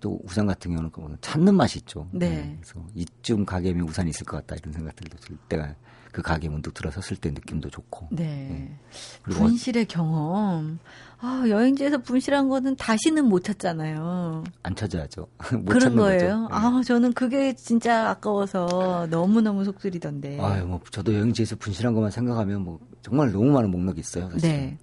[0.00, 2.08] 또 우산 같은 경우는 그 찾는 맛이 있죠.
[2.12, 2.58] 네.
[2.60, 5.74] 그래서 이쯤 가게면 우산이 있을 것 같다 이런 생각들도 들 때가
[6.14, 8.06] 그 가게 문득 들어섰을 때 느낌도 좋고.
[8.12, 8.78] 네.
[9.24, 10.78] 그리고 분실의 경험.
[11.18, 14.44] 아, 여행지에서 분실한 거는 다시는 못 찾잖아요.
[14.62, 15.26] 안 찾아야죠.
[15.52, 16.20] 못 그런 찾는 거예요.
[16.20, 16.40] 거죠.
[16.42, 16.48] 네.
[16.50, 20.38] 아, 저는 그게 진짜 아까워서 너무너무 속쓰리던데.
[20.40, 24.30] 아유, 뭐 저도 여행지에서 분실한 것만 생각하면 뭐 정말 너무 많은 목록이 있어요.
[24.30, 24.48] 사실.
[24.48, 24.78] 네.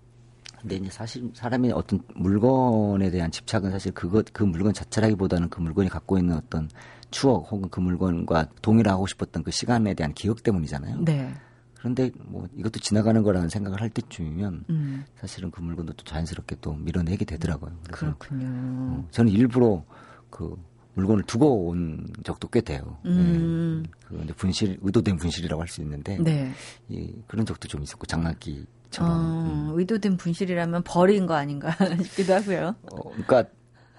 [0.59, 5.87] 근데 이제 사실 사람이 어떤 물건에 대한 집착은 사실 그것 그 물건 자체라기보다는 그 물건이
[5.87, 6.69] 갖고 있는 어떤
[7.11, 11.01] 추억 혹은 그 물건과 동일하고 싶었던 그 시간에 대한 기억 때문이잖아요.
[11.03, 11.33] 네.
[11.77, 15.03] 그런데 뭐 이것도 지나가는 거라는 생각을 할 때쯤이면 음.
[15.15, 17.71] 사실은 그 물건도 또 자연스럽게 또 밀어내게 되더라고요.
[17.83, 18.47] 그래서 그렇군요.
[18.47, 19.83] 어, 저는 일부러
[20.29, 20.55] 그
[20.93, 22.97] 물건을 두고 온 적도 꽤 돼요.
[23.05, 23.83] 음.
[23.83, 23.89] 네.
[24.07, 26.51] 그 이제 분실 의도된 분실이라고 할 수 있는데 네.
[26.89, 29.09] 이, 그런 적도 좀 있었고 장난기 처럼.
[29.09, 31.71] 어, 의도된 분실이라면 버린 거 아닌가
[32.03, 32.75] 싶기도 하고요.
[32.91, 33.45] 어, 그러니까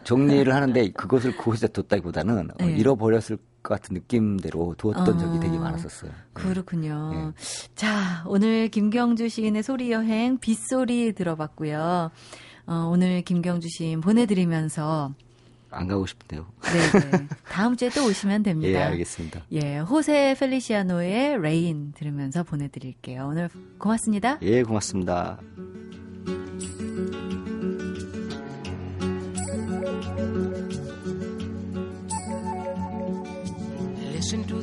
[0.04, 2.76] 정리를 하는데 그것을 그곳에 뒀다기보다는 어, 네.
[2.76, 5.18] 잃어버렸을 것 같은 느낌대로 두었던 어.
[5.18, 6.10] 적이 되게 많았었어요.
[6.10, 6.16] 네.
[6.32, 7.32] 그렇군요.
[7.74, 12.10] 자, 오늘 김경주 시인의 소리 여행 빗소리 들어봤고요.
[12.66, 15.14] 어, 오늘 김경주 시인 보내드리면서
[15.72, 16.46] 안 가고 싶네요.
[16.64, 18.78] 네, 다음 주에 또 오시면 됩니다.
[18.78, 19.40] 예, 알겠습니다.
[19.52, 23.26] 예, 호세 펠리시아노의 Rain 들으면서 보내드릴게요.
[23.26, 24.38] 오늘 고맙습니다.
[24.42, 25.38] 예, 고맙습니다.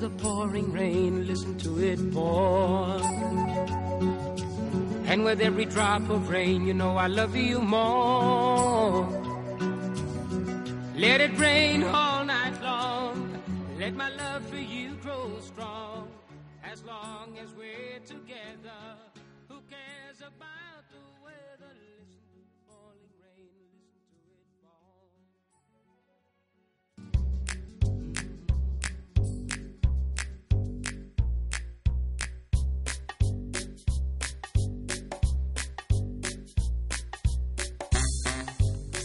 [0.10, 3.00] The pouring rain, listen to it pour.
[5.06, 9.08] And with every drop of rain, you know I love you more.
[10.96, 13.42] Let it rain all night long.
[13.80, 16.08] Let my love for you grow strong.
[16.64, 18.29] As long as we're together,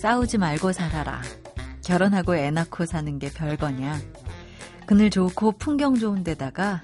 [0.04, 1.22] 싸우지 말고 살아라.
[1.82, 3.98] 결혼하고 애 낳고 사는 게 별거냐.
[4.84, 6.82] 그늘 좋고 풍경 좋은 데다가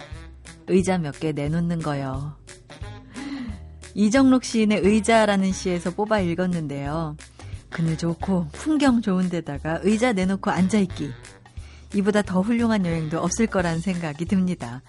[0.68, 2.32] 의자 몇 개 내놓는 거요.
[3.92, 7.18] 이정록 시인의 의자라는 시에서 뽑아 읽었는데요.
[7.68, 11.10] 그늘 좋고 풍경 좋은 데다가 의자 내놓고 앉아있기.
[11.96, 14.80] 이보다 더 훌륭한 여행도 없을 거란 생각이 듭니다.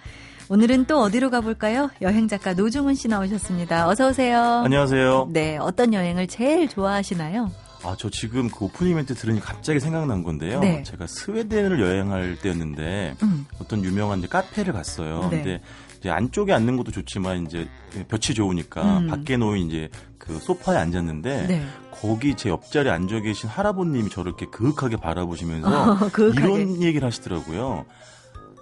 [0.47, 1.89] 오늘은 또 어디로 가볼까요?
[2.01, 3.89] 여행 작가 노중훈 씨 나오셨습니다.
[3.89, 4.61] 어서 오세요.
[4.63, 5.31] 안녕하세요.
[5.33, 7.51] 네, 어떤 여행을 제일 좋아하시나요?
[7.83, 10.59] 아, 저 지금 그 오프닝 멘트 들으니 갑자기 생각난 건데요.
[10.59, 10.83] 네.
[10.83, 13.45] 제가 스웨덴을 여행할 때였는데 음.
[13.59, 15.27] 어떤 유명한 이제 카페를 갔어요.
[15.31, 15.37] 네.
[15.37, 15.61] 근데
[15.99, 17.67] 이제 안쪽에 앉는 것도 좋지만 이제
[18.07, 19.07] 볕이 좋으니까 음.
[19.07, 21.65] 밖에 놓인 이제 그 소파에 앉았는데 네.
[21.91, 26.41] 거기 제 옆자리에 앉아 계신 할아버님이 저를 이렇게 그윽하게 바라보시면서 어, 그윽하게.
[26.45, 27.85] 이런 얘기를 하시더라고요.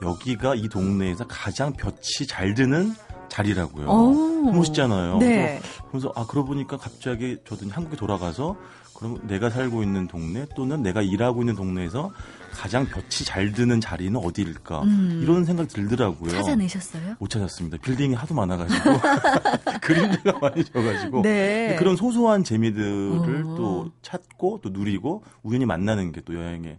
[0.02, 2.94] 여기가 이 동네에서 가장 볕이 잘 드는
[3.28, 3.88] 자리라고요.
[3.90, 4.52] 오.
[4.52, 5.18] 멋있잖아요.
[5.18, 5.62] 네.
[5.92, 8.56] 그래서 아 그러고 보니까 갑자기 저도 한국에 돌아가서
[9.00, 12.12] 그럼 내가 살고 있는 동네 또는 내가 일하고 있는 동네에서
[12.52, 14.82] 가장 볕이 잘 드는 자리는 어디일까?
[14.84, 15.20] 음.
[15.24, 16.32] 이런 생각이 들더라고요.
[16.32, 17.16] 찾아내셨어요?
[17.18, 17.78] 못 찾았습니다.
[17.78, 18.84] 빌딩이 하도 많아가지고
[19.82, 21.76] 그림자가 많이 져가지고 네.
[21.80, 23.56] 그런 소소한 재미들을 어.
[23.56, 26.78] 또 찾고 또 누리고 우연히 만나는 게 또 여행의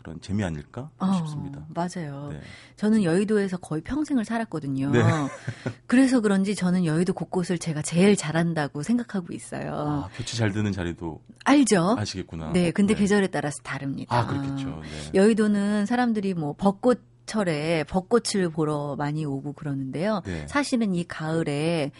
[0.00, 1.62] 그런 재미 아닐까 어, 싶습니다.
[1.68, 2.30] 맞아요.
[2.32, 2.40] 네.
[2.76, 4.90] 저는 여의도에서 거의 평생을 살았거든요.
[4.90, 5.02] 네.
[5.86, 9.74] 그래서 그런지 저는 여의도 곳곳을 제가 제일 잘한다고 생각하고 있어요.
[9.74, 11.96] 아, 볕이 잘 드는 자리도 알죠?
[11.98, 12.52] 아시겠구나.
[12.52, 14.18] 네, 근데 계절에 따라서 다릅니다.
[14.18, 14.80] 아 그렇겠죠.
[14.80, 15.10] 네.
[15.14, 20.22] 여의도는 사람들이 뭐 벚꽃 철에 벚꽃을 보러 많이 오고 그러는데요.
[20.24, 20.46] 네.
[20.48, 21.92] 사실은 이 가을에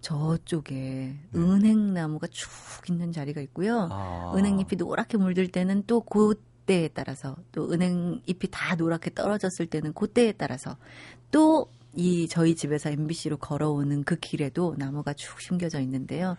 [0.00, 1.16] 저쪽에 네.
[1.34, 2.48] 은행나무가 쭉
[2.88, 3.88] 있는 자리가 있고요.
[3.92, 4.32] 아.
[4.34, 6.34] 은행잎이 노랗게 물들 때는 또 그
[6.66, 10.76] 때에 따라서 또 은행 잎이 다 노랗게 떨어졌을 때는 그때에 따라서
[11.30, 16.36] 또 이 저희 집에서 MBC로 걸어오는 그 길에도 나무가 쭉 심겨져 있는데요.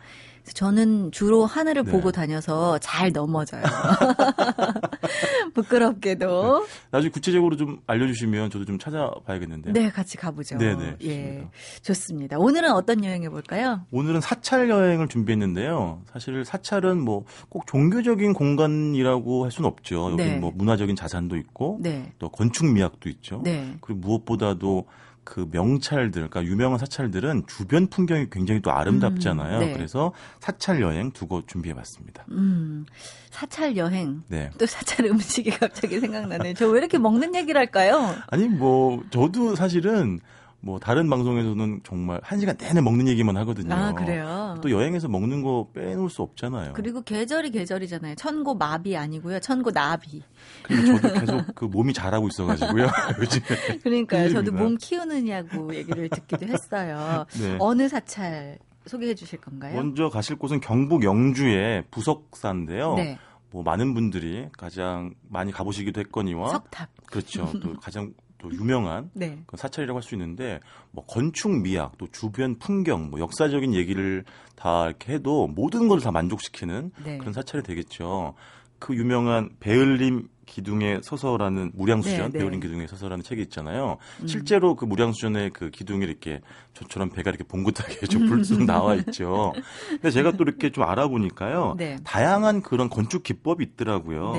[0.53, 1.91] 저는 주로 하늘을 네.
[1.91, 3.63] 보고 다녀서 잘 넘어져요.
[5.53, 6.65] 부끄럽게도.
[6.91, 9.73] 나중에 구체적으로 좀 알려주시면 저도 좀 찾아봐야겠는데요.
[9.73, 10.57] 네, 같이 가보죠.
[10.57, 11.47] 네 네, 예,
[11.81, 11.83] 좋습니다.
[11.83, 12.37] 좋습니다.
[12.39, 13.85] 오늘은 어떤 여행 해볼까요?
[13.91, 16.01] 오늘은 사찰 여행을 준비했는데요.
[16.11, 20.11] 사실 사찰은 뭐 꼭 종교적인 공간이라고 할 수는 없죠.
[20.11, 20.37] 여기 네.
[20.37, 23.41] 뭐 문화적인 자산도 있고 네, 또 건축 미학도 있죠.
[23.43, 23.75] 네.
[23.81, 24.87] 그리고 무엇보다도
[25.23, 29.59] 그 명찰들, 그러니까 유명한 사찰들은 주변 풍경이 굉장히 또 아름답잖아요.
[29.59, 29.73] 음, 네.
[29.73, 32.25] 그래서 사찰 여행 두 곳 준비해봤습니다.
[32.31, 32.85] 음,
[33.31, 34.23] 사찰 여행.
[34.27, 34.49] 네.
[34.57, 36.53] 또 사찰 음식이 갑자기 생각나네.
[36.55, 38.13] 저왜 이렇게 먹는 얘기를 할까요?
[38.27, 40.19] 아니 뭐 저도 사실은
[40.65, 43.73] 뭐 다른 방송에서는 정말 한 시간 내내 먹는 얘기만 하거든요.
[43.75, 44.57] 아, 그래요?
[44.61, 46.71] 또 여행에서 먹는 거 빼놓을 수 없잖아요.
[46.71, 48.15] 그리고 계절이 계절이잖아요.
[48.15, 49.41] 천고 마비 아니고요.
[49.41, 50.23] 천고 나비.
[50.63, 52.87] 그리고 저도 계속 그 몸이 자라고 있어가지고요.
[53.19, 53.77] 요즘에.
[53.83, 54.29] 그러니까요.
[54.29, 54.53] 저도.
[54.53, 57.25] 몸 키우느냐고 얘기를 듣기도 했어요.
[57.41, 57.57] 네.
[57.59, 59.75] 어느 사찰 소개해 주실 건가요?
[59.75, 62.95] 먼저 가실 곳은 경북 영주의 부석사인데요.
[62.95, 63.19] 네.
[63.51, 66.89] 뭐 많은 분들이 가장 많이 가보시기도 했거니와 석탑.
[67.07, 67.51] 그렇죠.
[67.61, 69.39] 또 가장 또 유명한 네.
[69.47, 70.59] 그 사찰이라고 할 수 있는데
[70.91, 74.25] 뭐 건축 미학 또 주변 풍경 뭐 역사적인 얘기를
[74.55, 77.17] 다 이렇게 해도 모든 걸 다 만족시키는 네.
[77.17, 78.33] 그런 사찰이 되겠죠.
[78.79, 82.39] 그 유명한 베을림 기둥에 서서라는 무량수전 네, 네.
[82.39, 83.95] 베을림 기둥에 서서라는 책이 있잖아요.
[84.21, 84.27] 음.
[84.27, 86.41] 실제로 그 무량수전의 그 기둥이 이렇게
[86.73, 89.53] 저처럼 배가 이렇게 봉긋하게 좀 불쑥 나와 있죠.
[89.89, 91.75] 근데 제가 또 이렇게 좀 알아보니까요.
[91.77, 91.95] 네.
[92.03, 94.33] 다양한 그런 건축 기법이 있더라고요.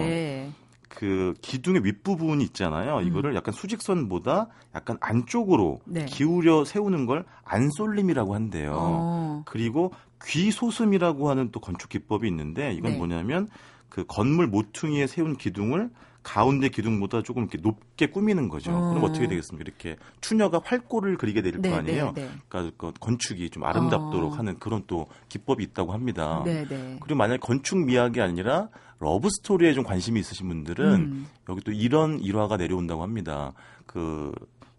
[0.94, 1.00] 네.
[1.00, 3.00] 그 기둥의 윗부분이 있잖아요.
[3.00, 5.92] 이거를 약간 수직선보다 약간 안쪽으로 음.
[5.92, 6.04] 네.
[6.04, 8.72] 기울여 세우는 걸 안솔림이라고 한대요.
[8.76, 9.42] 어.
[9.46, 9.92] 그리고
[10.24, 12.98] 귀솟음이라고 하는 또 건축 기법이 있는데 이건 네.
[12.98, 13.48] 뭐냐면
[13.88, 15.90] 그 건물 모퉁이에 세운 기둥을
[16.24, 18.72] 가운데 기둥보다 조금 이렇게 높게 꾸미는 거죠.
[18.72, 18.88] 어.
[18.88, 19.62] 그럼 어떻게 되겠습니까?
[19.68, 22.12] 이렇게 추녀가 활꼴을 그리게 될거 네, 아니에요.
[22.14, 22.30] 네, 네.
[22.48, 24.34] 그러니까 그 건축이 좀 아름답도록 어.
[24.34, 26.42] 하는 그런 또 기법이 있다고 합니다.
[26.44, 26.98] 네, 네.
[27.00, 28.70] 그리고 만약 에 건축 미학이 아니라
[29.04, 31.26] 러브 스토리에 좀 관심이 있으신 분들은 음.
[31.48, 33.52] 여기 또 이런 일화가 내려온다고 합니다.
[33.86, 34.32] 그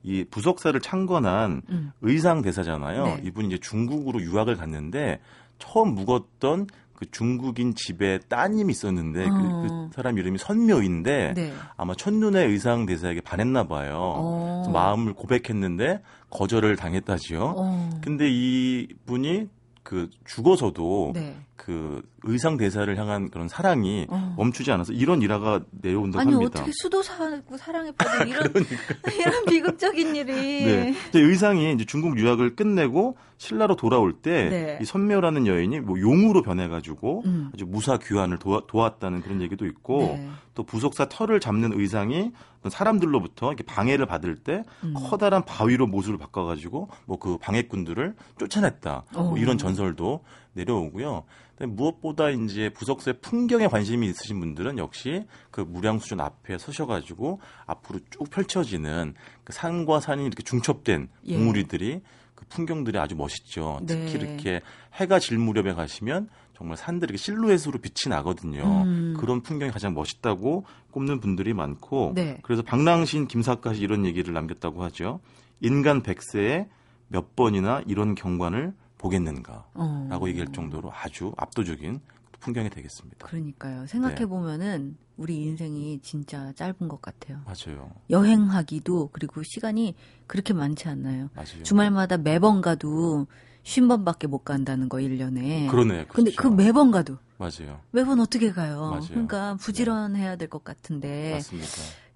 [0.07, 1.91] 이 부석사를 창건한 음.
[2.01, 3.05] 의상 대사잖아요.
[3.05, 3.21] 네.
[3.25, 5.19] 이분이 이제 중국으로 유학을 갔는데
[5.57, 9.89] 처음 묵었던 그 중국인 집에 따님이 있었는데 그- 그, 어.
[9.95, 11.53] 사람 이름이 선묘인데 네.
[11.75, 13.95] 아마 첫눈에 의상 대사에게 반했나 봐요.
[13.97, 14.69] 어.
[14.71, 17.55] 마음을 고백했는데 거절을 당했다지요.
[17.57, 17.89] 어.
[18.03, 19.47] 근데 이 분이
[19.86, 21.38] 그 죽어서도 네.
[21.56, 24.34] 그 의상 대사를 향한 그런 사랑이 어.
[24.36, 26.60] 멈추지 않아서 이런 일화가 내려온다고 아니 합니다.
[26.60, 28.52] 어떻게 수도 사고 사랑에 빠진 이런
[29.19, 30.95] 이런 비극적인 일이 네.
[31.13, 34.80] 의상이 이제 중국 유학을 끝내고 신라로 돌아올 때 네.
[34.82, 37.52] 이 선묘라는 여인이 뭐 용으로 변해가지고 음.
[37.54, 40.30] 아주 무사 귀환을 도와, 도왔다는 그런 얘기도 있고 네.
[40.55, 42.31] 또 부속사 털을 잡는 의상이
[42.67, 44.93] 사람들로부터 이렇게 방해를 받을 때 음.
[44.95, 49.37] 커다란 바위로 모습을 바꿔가지고 뭐 그 방해꾼들을 쫓아냈다 뭐 어.
[49.37, 51.23] 이런 전설도 내려오고요.
[51.57, 58.29] 근데 무엇보다 이제 부석사의 풍경에 관심이 있으신 분들은 역시 그 무량수전 앞에 서셔가지고 앞으로 쭉
[58.29, 61.37] 펼쳐지는 그 산과 산이 이렇게 중첩된 예.
[61.37, 62.01] 봉우리들이
[62.35, 63.79] 그 풍경들이 아주 멋있죠.
[63.87, 64.19] 특히 네.
[64.19, 64.61] 이렇게
[64.93, 68.83] 해가 질 무렵에 가시면 정말 산들이 이렇게 실루엣으로 빛이 나거든요.
[68.83, 69.15] 음.
[69.17, 72.39] 그런 풍경이 가장 멋있다고 꼽는 분들이 많고 네.
[72.43, 75.19] 그래서 방랑신 김사까지 이런 얘기를 남겼다고 하죠.
[75.62, 76.67] 인간 백세에
[77.08, 80.27] 몇 번이나 이런 경관을 보겠는가라고 어.
[80.27, 81.99] 얘기할 정도로 아주 압도적인
[82.39, 83.25] 풍경이 되겠습니다.
[83.27, 83.85] 그러니까요.
[83.87, 84.25] 생각해 네.
[84.25, 87.41] 보면은 우리 인생이 진짜 짧은 것 같아요.
[87.45, 87.91] 맞아요.
[88.10, 89.95] 여행하기도 그리고 시간이
[90.27, 91.29] 그렇게 많지 않나요?
[91.33, 91.63] 맞아요.
[91.63, 93.27] 주말마다 매번 가도
[93.65, 95.67] 쉰 번밖에 못 간다는 거 1년에.
[95.69, 96.05] 그러네요.
[96.07, 96.41] 근데 그렇죠.
[96.41, 97.81] 그 매번 가도 맞아요.
[97.91, 98.89] 매번 어떻게 가요?
[98.91, 99.01] 맞아요.
[99.09, 101.31] 그러니까 부지런해야 될 것 같은데.
[101.33, 101.69] 맞습니다.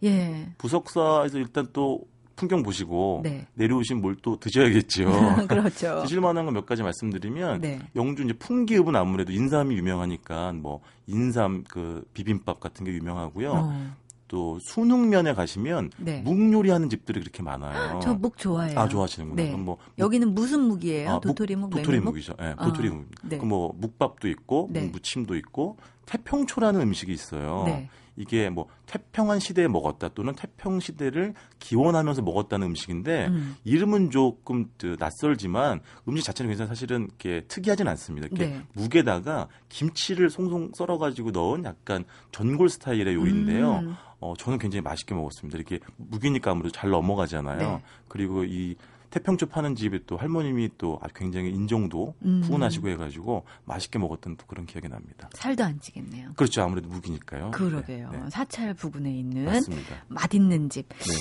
[0.03, 0.53] 예.
[0.59, 2.01] 부석사에서 일단 또
[2.35, 3.47] 풍경 보시고 네.
[3.55, 5.03] 내려오신 뭘 또 드셔야겠죠.
[5.49, 6.01] 그렇죠.
[6.05, 7.79] 드실 만한 거몇 가지 말씀드리면 네.
[7.95, 13.51] 영주 이제 풍기읍은 아무래도 인삼이 유명하니까 뭐 인삼 그 비빔밥 같은 게 유명하고요.
[13.51, 13.95] 어,
[14.30, 16.21] 또 순흥면에 가시면 네.
[16.21, 17.99] 묵 요리하는 집들이 그렇게 많아요.
[18.01, 18.80] 저 묵 좋아해요.
[18.80, 19.41] 아 좋아하시는구나.
[19.41, 19.49] 네.
[19.49, 21.09] 그럼 뭐 여기는 무슨 묵이에요?
[21.09, 22.13] 아, 묵- 도토리 묵, 도토리 메밀묵?
[22.13, 22.36] 묵이죠.
[22.41, 23.07] 예, 아, 도토리 묵.
[23.23, 23.38] 네.
[23.39, 24.84] 그뭐 묵밥도 있고 네.
[24.88, 25.75] 무침도 있고
[26.05, 27.63] 태평초라는 음식이 있어요.
[27.65, 27.89] 네.
[28.17, 33.55] 이게 뭐 태평한 시대에 먹었다 또는 태평 시대를 기원하면서 먹었다는 음식인데 음.
[33.63, 38.27] 이름은 조금 그 낯설지만 음식 자체는 굉장히 사실은 이렇게 특이하진 않습니다.
[38.30, 38.61] 이렇게 네.
[38.73, 42.03] 묵에다가 김치를 송송 썰어가지고 넣은 약간
[42.34, 43.75] 전골 스타일의 요리인데요.
[43.84, 43.95] 음.
[44.20, 45.57] 어, 저는 굉장히 맛있게 먹었습니다.
[45.57, 47.57] 이렇게 묵이니까 아무래도 잘 넘어가잖아요.
[47.57, 47.84] 네.
[48.07, 48.76] 그리고 이
[49.09, 52.43] 태평초 파는 집에 또 할머님이 또 굉장히 인정도 음.
[52.45, 55.30] 후원하시고 해가지고 맛있게 먹었던 또 그런 기억이 납니다.
[55.34, 56.34] 살도 안 찌겠네요.
[56.36, 56.61] 그렇죠.
[56.61, 57.51] 아무래도 묵이니까요.
[57.51, 58.09] 그러게요.
[58.11, 58.30] 네, 네.
[58.30, 59.95] 사찰 부근에 있는 맞습니다.
[60.09, 60.88] 맛있는 집.
[60.89, 61.13] 네.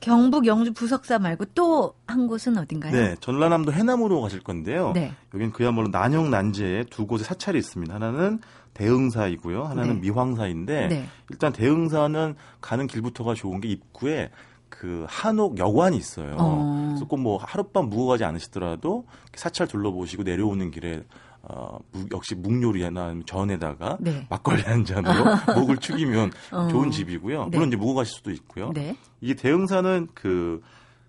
[0.00, 2.92] 경북 영주 부석사 말고 또 한 곳은 어딘가요?
[2.92, 4.92] 네, 전라남도 해남으로 가실 건데요.
[4.92, 5.12] 네.
[5.34, 7.92] 여긴 그야말로 난영 난제에 두 곳의 사찰이 있습니다.
[7.94, 8.40] 하나는
[8.74, 9.64] 대흥사이고요.
[9.64, 10.00] 하나는 네.
[10.10, 11.06] 미황사인데 네.
[11.30, 14.30] 일단 대흥사는 가는 길부터가 좋은 게 입구에
[14.68, 16.34] 그 한옥 여관이 있어요.
[16.38, 16.86] 어.
[16.88, 21.04] 그래서 꼭 뭐 하룻밤 묵어 가지 않으시더라도 사찰 둘러보시고 내려오는 길에
[21.42, 24.26] 어, 묵- 역시 묵요리나 전에다가 네.
[24.30, 25.12] 막걸리 한 잔으로
[25.60, 26.68] 목을 축이면 어.
[26.68, 27.44] 좋은 집이고요.
[27.44, 27.50] 네.
[27.56, 28.72] 물론 이제 묵어 가실 수도 있고요.
[28.72, 28.96] 네.
[29.20, 30.62] 이게 대흥사는 그,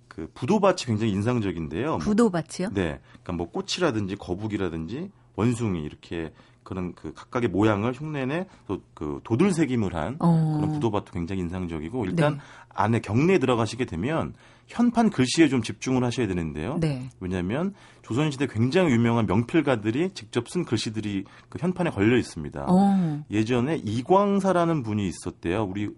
[0.09, 1.87] 그 부도밭이 굉장히 인상적인데요.
[1.87, 2.69] 뭐 부도밭이요?
[2.73, 2.99] 네.
[3.23, 6.33] 그러니까 뭐 꽃이라든지 거북이라든지 원숭이 이렇게
[6.65, 10.57] 그런 그 각각의 모양을 흉내내 또그 도들 새김을 한 어.
[10.57, 12.39] 그런 부도밭도 굉장히 인상적이고 일단 네.
[12.69, 14.33] 안에 경내에 들어가시게 되면
[14.67, 16.79] 현판 글씨에 좀 집중을 하셔야 되는데요.
[16.81, 17.09] 네.
[17.19, 22.65] 왜냐하면 조선시대 굉장히 유명한 명필가들이 직접 쓴 글씨들이 그 현판에 걸려 있습니다.
[22.67, 23.23] 어.
[23.29, 25.63] 예전에 이광사라는 분이 있었대요.
[25.63, 25.89] 우리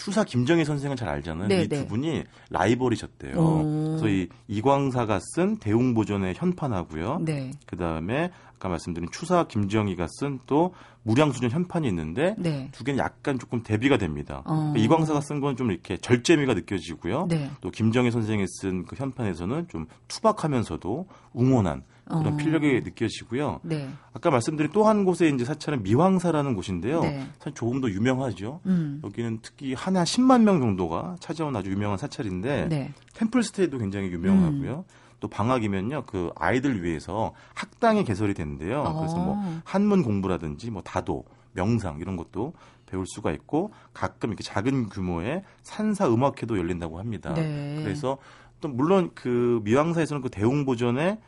[0.00, 1.48] 추사 김정희 선생은 잘 알잖아요.
[1.48, 1.86] 네, 이두 네.
[1.86, 3.38] 분이 라이벌이셨대요.
[3.38, 3.98] 오.
[3.98, 7.20] 그래서 이 이광사가 쓴 대웅보전의 현판하고요.
[7.22, 7.50] 네.
[7.66, 10.72] 그 다음에 아까 말씀드린 추사 김정희가 쓴 또
[11.02, 12.68] 무량수전 현판이 있는데 네.
[12.72, 14.42] 두 개는 약간 조금 대비가 됩니다.
[14.46, 14.72] 어.
[14.72, 17.26] 그러니까 이광사가 쓴 건 좀 이렇게 절제미가 느껴지고요.
[17.28, 17.50] 네.
[17.60, 21.82] 또 김정희 선생이 쓴 그 현판에서는 좀 투박하면서도 웅원한
[22.18, 22.36] 그런 어.
[22.36, 23.60] 필력이 느껴지고요.
[23.62, 23.88] 네.
[24.12, 27.02] 아까 말씀드린 또 한 곳에 이제 사찰은 미황사라는 곳인데요.
[27.02, 27.26] 네.
[27.38, 28.60] 사실 조금 더 유명하죠.
[28.66, 29.00] 음.
[29.04, 32.92] 여기는 특히 한해 10만 명 정도가 찾아온 아주 유명한 사찰인데 네.
[33.14, 34.84] 템플스테이도 굉장히 유명하고요.
[35.20, 38.82] 또 방학이면요, 그 아이들 위해서 학당이 개설이 된대요.
[38.98, 39.60] 그래서 뭐 어.
[39.64, 42.54] 한문 공부라든지 뭐 다도, 명상 이런 것도
[42.86, 47.34] 배울 수가 있고 가끔 이렇게 작은 규모의 산사 음악회도 열린다고 합니다.
[47.34, 47.80] 네.
[47.82, 48.18] 그래서
[48.60, 51.18] 또 물론 그 미왕사에서는 그 대웅보전에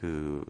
[0.00, 0.44] 그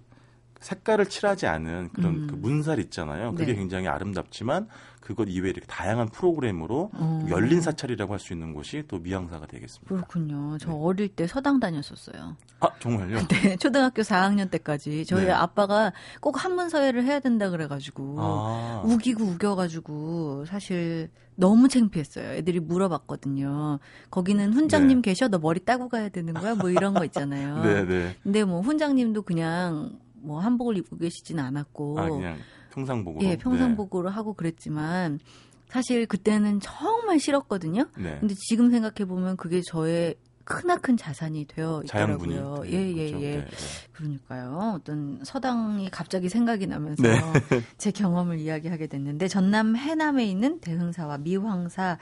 [0.61, 2.27] 색깔을 칠하지 않은 그런 음.
[2.29, 3.33] 그 문살 있잖아요.
[3.35, 3.55] 그게 네.
[3.59, 4.69] 굉장히 아름답지만
[5.03, 7.27] 그것 이외에 이렇게 다양한 프로그램으로 어.
[7.29, 9.93] 열린 사찰이라고 할 수 있는 곳이 또 미양사가 되겠습니다.
[9.93, 10.57] 그렇군요.
[10.59, 10.77] 저 네.
[10.81, 12.37] 어릴 때 서당 다녔었어요.
[12.61, 13.19] 아 정말요?
[13.29, 15.33] 네, 초등학교 4학년 때까지 저희 네.
[15.33, 22.31] 아빠가 꼭 한문 서예를 해야 된다 그래가지고 아, 우기고 우겨가지고 사실 너무 창피했어요.
[22.35, 23.81] 애들이 물어봤거든요.
[24.11, 25.27] 거기는 훈장님 계셔?
[25.29, 26.55] 너 머리 따고 가야 되는 거야?
[26.55, 27.63] 뭐 이런 거 있잖아요.
[27.65, 28.17] 네 네.
[28.23, 32.09] 근데 뭐 훈장님도 그냥 뭐 한복을 입고 계시진 않았고 아
[32.73, 33.25] 평상복으로.
[33.27, 35.19] 예 평상복으로 하고 그랬지만
[35.69, 37.87] 사실 그때는 정말 싫었거든요.
[37.97, 38.03] 네.
[38.13, 38.17] 네.
[38.21, 41.83] 근데 지금 생각해 보면 그게 저의 크나큰 자산이 되어.
[41.85, 42.63] 있더라고요.
[42.65, 43.09] 되는 예예 예.
[43.09, 43.37] 예.
[43.37, 43.51] 네, 네.
[43.93, 44.75] 그러니까요.
[44.77, 47.13] 어떤 서당이 갑자기 생각이 나면서 네.
[47.79, 51.99] 제 경험을 이야기하게 됐는데 전남 해남에 있는 대흥사와 미황사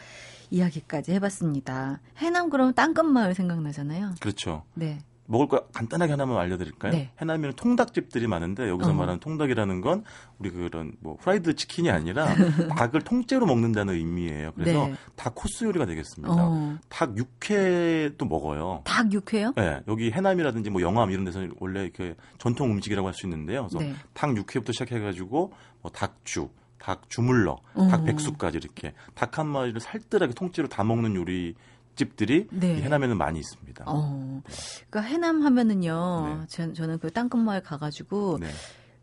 [0.50, 2.00] 이야기까지 해봤습니다.
[2.16, 4.14] 해남 그러면 땅끝마을 생각나잖아요.
[4.20, 4.64] 그렇죠.
[4.74, 5.00] 네.
[5.30, 6.92] 먹을 거 간단하게 하나만 알려드릴까요?
[6.92, 7.10] 네.
[7.20, 8.94] 해남에는 통닭집들이 많은데 여기서 어.
[8.94, 10.02] 말하는 통닭이라는 건
[10.38, 12.26] 우리 그런 뭐 프라이드 치킨이 아니라
[12.76, 14.52] 닭을 통째로 먹는다는 의미예요.
[14.56, 14.94] 그래서 네.
[15.14, 16.34] 닭 코스 요리가 되겠습니다.
[16.36, 18.82] 어, 닭 육회도 먹어요.
[18.84, 19.52] 닭 육회요?
[19.56, 23.68] 네, 여기 해남이라든지 뭐 영암 이런 데서는 원래 그 전통 음식이라고 할 수 있는데요.
[23.68, 23.94] 그래서 네.
[24.14, 25.52] 닭 육회부터 시작해가지고
[25.82, 27.88] 뭐 닭죽, 닭 주물러, 어.
[27.88, 31.54] 닭 백숙까지 이렇게 닭 한 마리를 살뜰하게 통째로 다 먹는 요리
[31.96, 32.78] 집들이 네.
[32.78, 33.84] 이 해남에는 많이 있습니다.
[33.86, 34.42] 어,
[34.88, 36.38] 그러니까 해남 하면은요.
[36.40, 36.46] 네.
[36.48, 38.48] 전, 저는 그 땅끝마을 가가지고 네.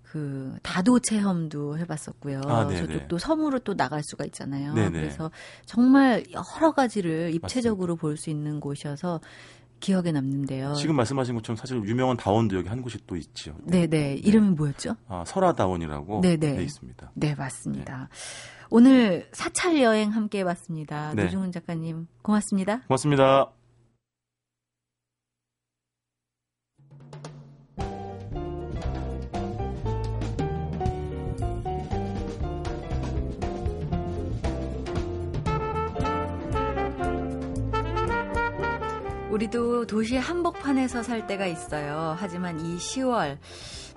[0.04, 2.42] 그 다도 체험도 해봤었고요.
[2.46, 2.88] 아, 네네.
[2.88, 4.74] 저쪽도 섬으로 또 나갈 수가 있잖아요.
[4.74, 4.90] 네네.
[4.92, 5.30] 그래서
[5.66, 9.20] 정말 여러 가지를 입체적으로 볼 수 있는 곳이어서
[9.80, 10.74] 기억에 남는데요.
[10.74, 13.56] 지금 말씀하신 것처럼 사실 유명한 다원도 여기 한 곳이 또 있죠.
[13.64, 14.96] 네네 이름이 뭐였죠?
[15.08, 16.38] 아, 설화다원이라고 네네.
[16.38, 17.12] 돼 있습니다.
[17.16, 18.10] 네 맞습니다.
[18.70, 21.14] 오늘 사찰 여행 함께 해봤습니다.
[21.16, 21.24] 네.
[21.24, 22.82] 노중훈 작가님 고맙습니다.
[22.88, 23.57] 고맙습니다.
[39.38, 42.16] 우리도 도시 한복판에서 살 때가 있어요.
[42.18, 43.38] 하지만 이 10월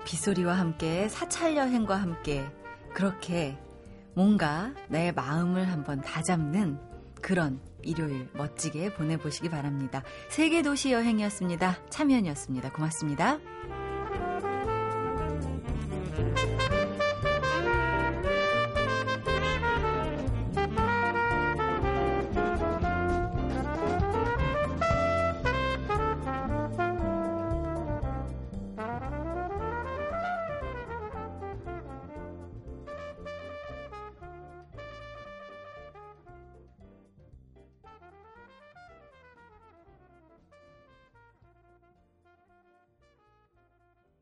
[0.05, 2.45] 빗소리와 함께 사찰 여행과 함께
[2.93, 3.57] 그렇게
[4.13, 6.77] 뭔가 내 마음을 한번 다잡는
[7.23, 10.03] 그런 일요일 멋지게 보내보시기 바랍니다.
[10.29, 11.89] 세계 도시 여행이었습니다.
[11.89, 12.71] 참여연이었습니다.
[12.71, 13.39] 고맙습니다.